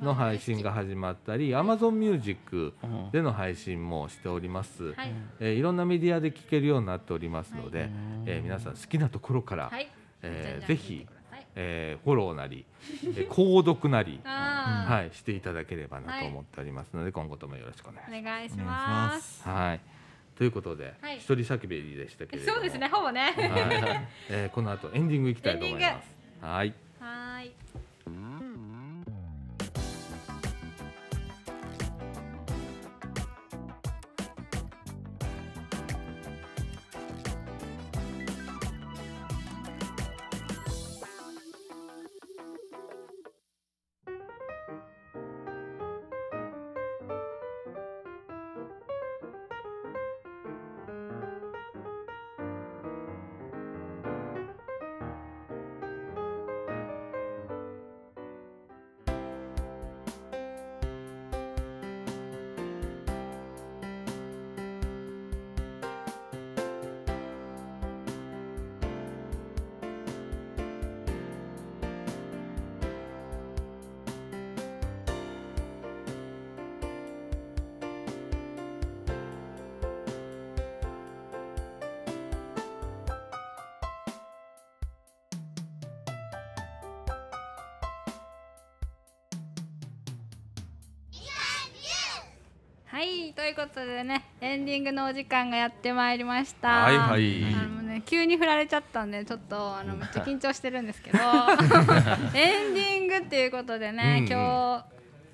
[0.00, 3.10] の配信が始まったり Amazon Music うん。
[3.10, 5.12] での配信もしております、はい。
[5.40, 7.90] えーいろんなメディアで聞けるようになっておりますので、はい
[8.26, 9.88] えー皆さん好きなところから、はい。
[10.22, 11.15] えーぜひ聞いてください
[11.56, 12.64] えーフォローなり、
[13.16, 19.80] えー購読なり、あはい、していただければなと思っておりますので、今後ともよろしくお願いしますーお願いますはい。
[20.36, 22.54] ということで、はい一人叫びでしたけれども。
[22.54, 22.88] そうですね。
[22.88, 24.08] ほぼねはい。
[24.28, 26.14] えーこの後エンディングいきたいと思います。
[26.42, 26.74] はい。
[92.96, 96.68] はいということでねエンディングのお時間がやってまいりました。
[96.68, 97.44] はいはい。
[97.54, 101.18] あのね急に振られちゃったんでちょっとあのめっちゃ緊張してるんですけど
[102.32, 104.32] エンディングっていうことでね、うんうん。
[104.32, 104.86] 今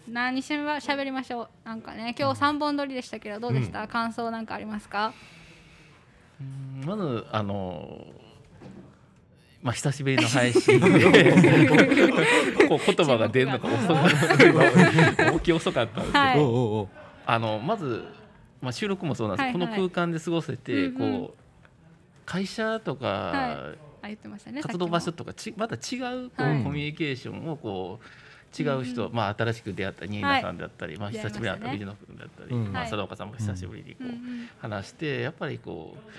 [0.08, 1.48] 日何しゃしゃべりましょう？
[1.64, 5.12] なんかね今日三本撮りでしたけどどうでした、感想なんかありますか？
[6.40, 8.04] うんまずあの
[9.62, 10.88] まあ久しぶりの配信で
[12.68, 14.10] こう言葉が出るのが遅かっ
[15.14, 18.04] た遅かったんですけど、はいあのまず、
[18.60, 19.76] まあ、収録もそうなんですけど、はいはい。
[19.78, 20.94] この空間で過ごせて、うんうん。
[21.28, 21.42] こう
[22.24, 26.62] 会社とか、はあ言ってましたね活動場所とかちまた違うこう、はい。
[26.64, 31.72] コミュニケーションをこう違う人、まあ、新しく出会った新名さんだったり、まあ、出会い久しぶりに会ったましたね。
[31.72, 32.72] 藤野君だったり、うん。
[32.72, 32.90] まあ、はい。
[32.90, 34.06] 佐岡さんも久しぶりにこう、
[34.60, 36.10] 話してやっぱりこう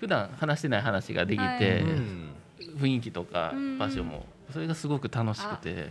[0.00, 1.80] 普段話してない話ができて、はい。
[1.80, 2.34] うん。
[2.78, 5.90] 雰囲気とかうん場所もそれがすごく楽しくて。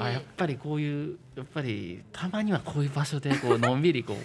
[0.00, 4.16] あやっぱりこういうやっぱりたまにはこういう場所でこう のんびりこう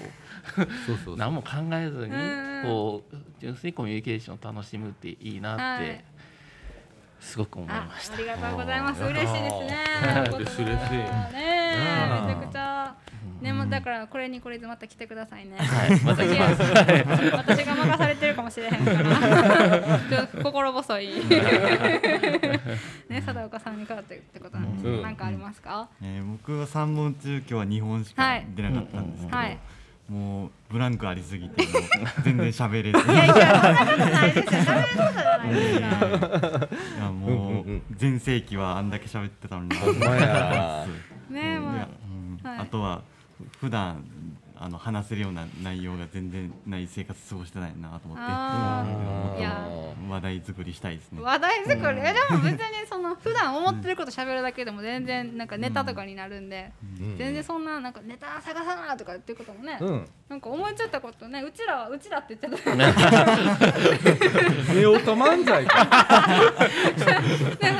[0.56, 6.04] そうそうそう何も考えずにうんこう純粋にコミュニケーションを楽しむっていいなっはいて
[7.20, 8.18] すごく思いあましたあ。
[8.18, 9.02] りがとうございます。
[9.04, 9.78] 嬉しいですね。
[10.36, 11.30] 嬉しい嬉しいね
[12.28, 12.96] めちゃくちゃ。
[13.42, 15.58] ねもうだからこれにこれでまた来てくださいね。
[15.58, 16.62] はい、また来ます。
[17.34, 20.00] 私が任されてるかもしれへんから。
[20.10, 21.10] ちょっと心細い。
[24.06, 25.02] ってってことなんですけど、うん。
[25.04, 25.90] なんかありますか？
[26.02, 29.58] えー僕は3本中今日は2本しか出なかったんですけど、はい。
[30.08, 31.82] もうブランクありすぎてもう
[32.24, 33.12] 全然喋れず。
[33.12, 33.42] いやいやそん
[33.74, 34.62] なことないですよ。
[34.62, 36.68] 喋ることじゃないですか。
[36.98, 39.76] いやもう全盛期はあんだけ喋ってたのに。
[39.76, 40.08] ほんま
[42.62, 43.02] あとは
[43.60, 44.04] 普段
[44.58, 48.24] あの話せるような内容が全然ない生活過ごしてないなと思って。
[50.10, 51.22] 話題作りしたいですね。
[51.22, 57.18] 話題作り、えでも別にその普段思ってること喋るだけでも全然なんかネタとかになるんで、うん。
[57.18, 60.08] 全然そんななんかネタ探さなとかっていうこともね、うん。
[60.30, 62.76] なんか思いついたことねうちらはうちらって言ってた。
[62.76, 62.94] ね
[64.86, 65.86] 夫婦漫才か。
[65.86, 65.96] 佐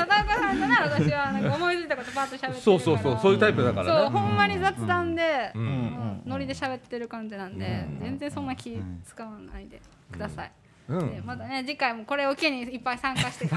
[0.02, 2.62] 岡さんとね私はなんか思いついたことパッと喋ってるから。
[2.62, 4.00] そうそうそうそういうタイプだからね。
[4.04, 5.62] そうほんまに雑談で、うん。
[5.62, 6.22] うん。
[6.26, 7.98] ノリで喋ってる感じなんで、うん。
[8.00, 9.80] 全然そんな気使わないで
[10.12, 10.52] ください、
[10.88, 11.10] うん。
[11.16, 13.56] でまたね次回もこれを機にいっぱい参加して あ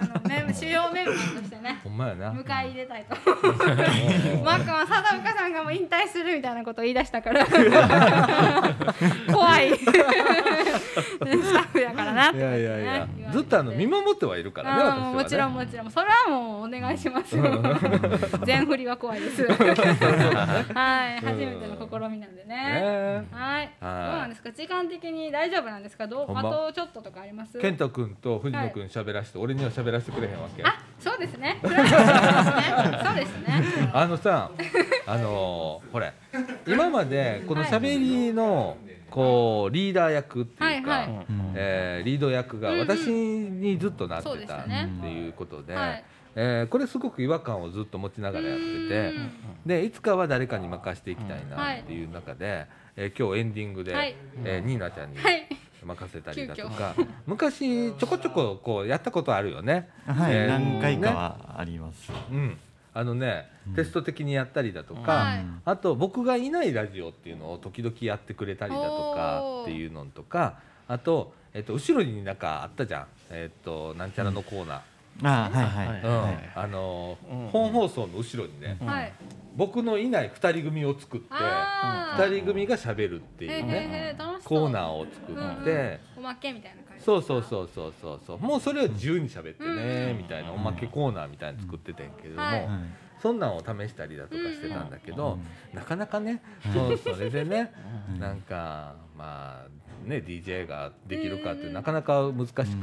[0.00, 1.80] のメン主要メンバーとしてね。
[1.84, 2.32] ほんまやな。
[2.32, 3.16] 迎え入れたいと。
[4.44, 7.46] マックは佐藤岡さんがもう引退するみたいなことを言い出したから。
[9.32, 9.76] 怖い。
[9.78, 13.08] スタッフやからなっていやいやいや。
[13.32, 15.12] ずっとあの見守ってはいるからね私はね。
[15.14, 15.90] もちろんもちろん。
[15.90, 17.44] それはもうお願いしますよ。
[18.44, 19.44] 全振りは怖いです。
[19.46, 19.54] は
[21.20, 21.24] い。
[21.24, 22.56] 初めての試みなんでね。
[22.56, 23.70] ねはい。
[23.80, 24.50] どうなんですか？
[24.52, 26.06] 時間的に大丈夫なんですか？
[26.06, 26.24] どう？
[26.24, 27.58] あほんまとちょっととかあります？
[27.58, 31.58] 健太君と藤野君喋らして俺には喋らせてくれへんわけあ そうですね。
[31.62, 31.76] そうで
[33.26, 33.90] すね。
[33.92, 34.50] あのさ
[35.06, 36.12] あのーほれ
[36.66, 38.76] 今までこの喋りの
[39.10, 41.08] こうリーダー役っていうか、はいはい。
[41.08, 41.52] うん。
[41.54, 46.04] えーリード役が私にずっとなってたっていうことで、はい。
[46.36, 49.30] えーこれすごく違和感をずっと持ちながらやっててうん
[49.66, 54.14] でいつかは誰かに任せていきたいうんなっていう中で、えー今日エンディングで、はい。
[54.44, 55.46] えーニーナちゃんにはい
[55.84, 56.94] 任せたりだとか、
[57.26, 59.88] 昔ちょこちょここうやったことあるよね。
[60.06, 62.10] はい、えー何回かはあります。
[62.30, 62.58] うん、
[62.94, 65.44] あのね、テスト的にやったりだとか、はい。
[65.64, 76.02] あと僕がいないラジオっていうのを時々やってくれたりだとかっていうのとかあと、えっと、後ろになんかあったじゃん、えっと、なんちゃらのコーナー、あはいはい、はい。
[76.02, 76.22] うん。
[76.22, 77.48] はいあのーうん。
[77.48, 79.12] 本放送の後ろにね、うんはい
[79.58, 82.24] 僕のいない2人組を作ってあー。
[82.24, 85.98] 2人組がしゃべるっていうねコーナーを作って。
[86.16, 88.38] おまけみたいな感じそうそうそうそうそうそう。
[88.38, 90.18] もうそれを自由に喋ってねうん。
[90.18, 92.42] みたいなおまけコーナーみたいなの作っててんけども、
[93.20, 95.40] そんなんを試したりだとかしてたんだけど、
[95.72, 95.76] うん。
[95.76, 96.40] なかなかね、
[96.72, 97.72] そうそれでね、
[98.14, 98.20] うん。
[98.20, 102.74] なんかまあね DJ ができるかってなかなか難しくて、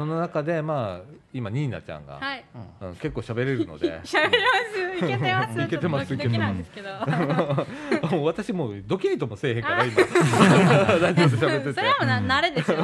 [0.00, 2.42] その中でまあ今ニーナちゃんが、はい。
[2.80, 2.94] うん。
[2.94, 4.00] 結構喋れるので。
[4.00, 4.38] 喋り
[4.98, 5.60] ます。
[5.60, 8.16] いけてますいけてます。
[8.24, 9.94] 私もうドキリともせえへんから今。
[11.02, 11.72] ラジオで喋ってて。
[11.74, 12.76] それはもうな慣れでしょ。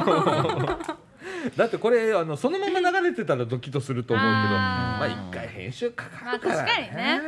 [1.57, 7.21] だってこれあのそのまま流れてたらドキッとすると思うけどまあ一回編集かかるから、まあ確かにね。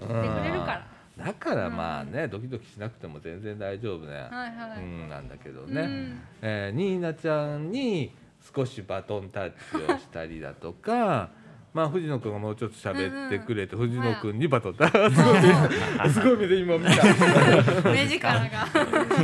[0.00, 0.08] うん。
[0.08, 0.86] てくれるから。
[1.24, 4.82] だからまあね、ドキドキしなくても全然大丈夫ね、はいはい。
[4.82, 6.20] うん、なんだけどね、うん。
[6.42, 8.12] えーニーナちゃんに
[8.54, 11.30] 少しバトンタッチをしたりだとか
[11.72, 16.10] まあ藤野君がもうちょっと喋ってくれて、藤野君にバトンタッチ。
[16.12, 17.04] すごい目で今見た。
[17.88, 18.66] 目力が。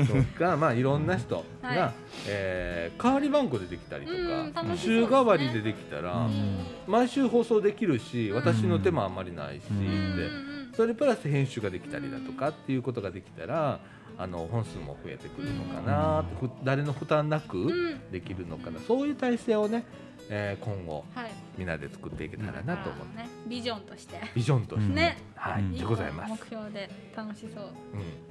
[0.07, 1.93] とかまあいろんな人が、はい。
[2.29, 4.17] えー代わり番号でできたりとう
[4.47, 4.77] んか、うね。
[4.77, 6.59] 週替わりでできたら、うん。
[6.87, 10.17] 毎週放送できるし私の手もあんまりないし、うん。
[10.17, 10.73] でうん。
[10.73, 13.81] それプラス編集ができたりだとかっていうことができたら
[14.19, 18.11] あの本数も増えてくるのかなってふ誰の負担なくうん。
[18.11, 18.81] できるのかな。
[18.81, 19.85] そういう体制をね、
[20.31, 21.31] えー今後はい。
[21.59, 24.21] みんなで作っていけたらなと思って、ねビジョンとして。
[24.35, 25.19] ビジョンとして、うんね。
[25.35, 25.73] はい、うん。
[25.75, 26.31] でございます。
[26.31, 27.65] 目、標で楽しそう。
[27.65, 27.69] う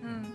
[0.03, 0.25] うんん。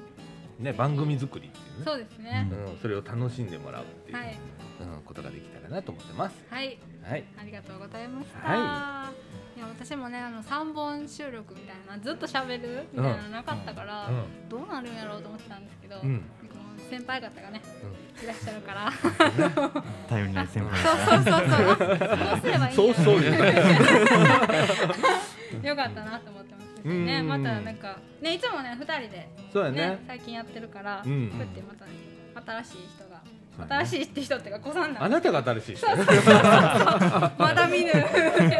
[0.64, 1.84] ね、番組作りっていうね。
[1.84, 2.48] そうですね。
[2.52, 4.36] うん、それを楽しんでもらうっていう、はい。
[4.80, 6.36] うん、ことができたらなと思ってます。
[6.50, 6.78] はい。
[7.02, 14.12] はい、ありがとうございました。、はいや私もねあの三本収録みたいなずっと喋るみたいなのなかったから、う
[14.48, 16.22] どうなるんやろうと思ってたんですけど、ん、うん、
[16.90, 17.62] 先輩方がね、
[18.22, 18.92] いらっしゃるから、
[20.08, 23.54] 頼りない先輩そうそうそうそう、どうすればいいんそうやそうじゃない。
[25.66, 27.28] よかったなと思ってますしね、うん。
[27.28, 29.88] またなんかねいつもね二人でそうやね。
[29.90, 30.04] ね。
[30.06, 31.28] 最近やってるから、うん。
[31.28, 31.92] こうやってまたね
[32.64, 33.20] 新しい人が
[33.68, 35.86] 新しいって人っていうか子さんなんあなたが新しい人？
[35.86, 38.04] まだ見ぬ先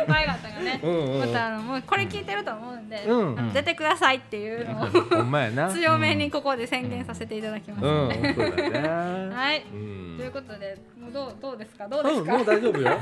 [0.07, 4.87] 輩方がねうんうんまたあのもうこれ聞いてると思うんで、うんあの出てくださいっていうのを
[5.17, 5.69] ほんまやな。
[5.71, 9.35] 強めにここで宣言させていただきます、うん、そうだね。
[9.35, 10.17] はい、うん。
[10.19, 11.89] ということでもうどうどうですか？
[11.89, 12.91] どうですうん、か、もう大丈夫よ。
[12.91, 13.01] もう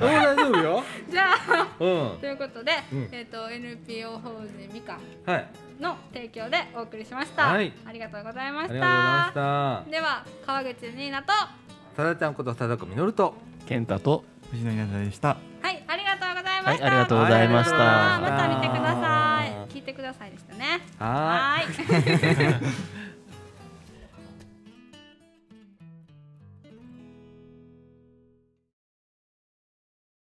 [0.00, 0.82] 大丈夫よ。
[1.10, 1.84] じゃあう
[2.16, 2.26] んと。
[2.26, 5.46] いうことで、うんえっ、と NPO 法人みかんはい。
[5.82, 7.72] の提供でお送りしました、はい。
[7.84, 8.74] ありがとうございました。
[8.74, 9.90] ありがとうございました。
[9.90, 11.32] では川口ニーナと
[11.96, 13.34] さだちゃんこと貞子みのると。
[13.66, 15.36] 健太と藤野稲田でした。
[15.60, 17.76] はいありがとうございました、はいありがとうございました。
[17.76, 19.72] また見てください。
[19.72, 20.80] 聞いてくださいでしたね。
[20.98, 21.66] はい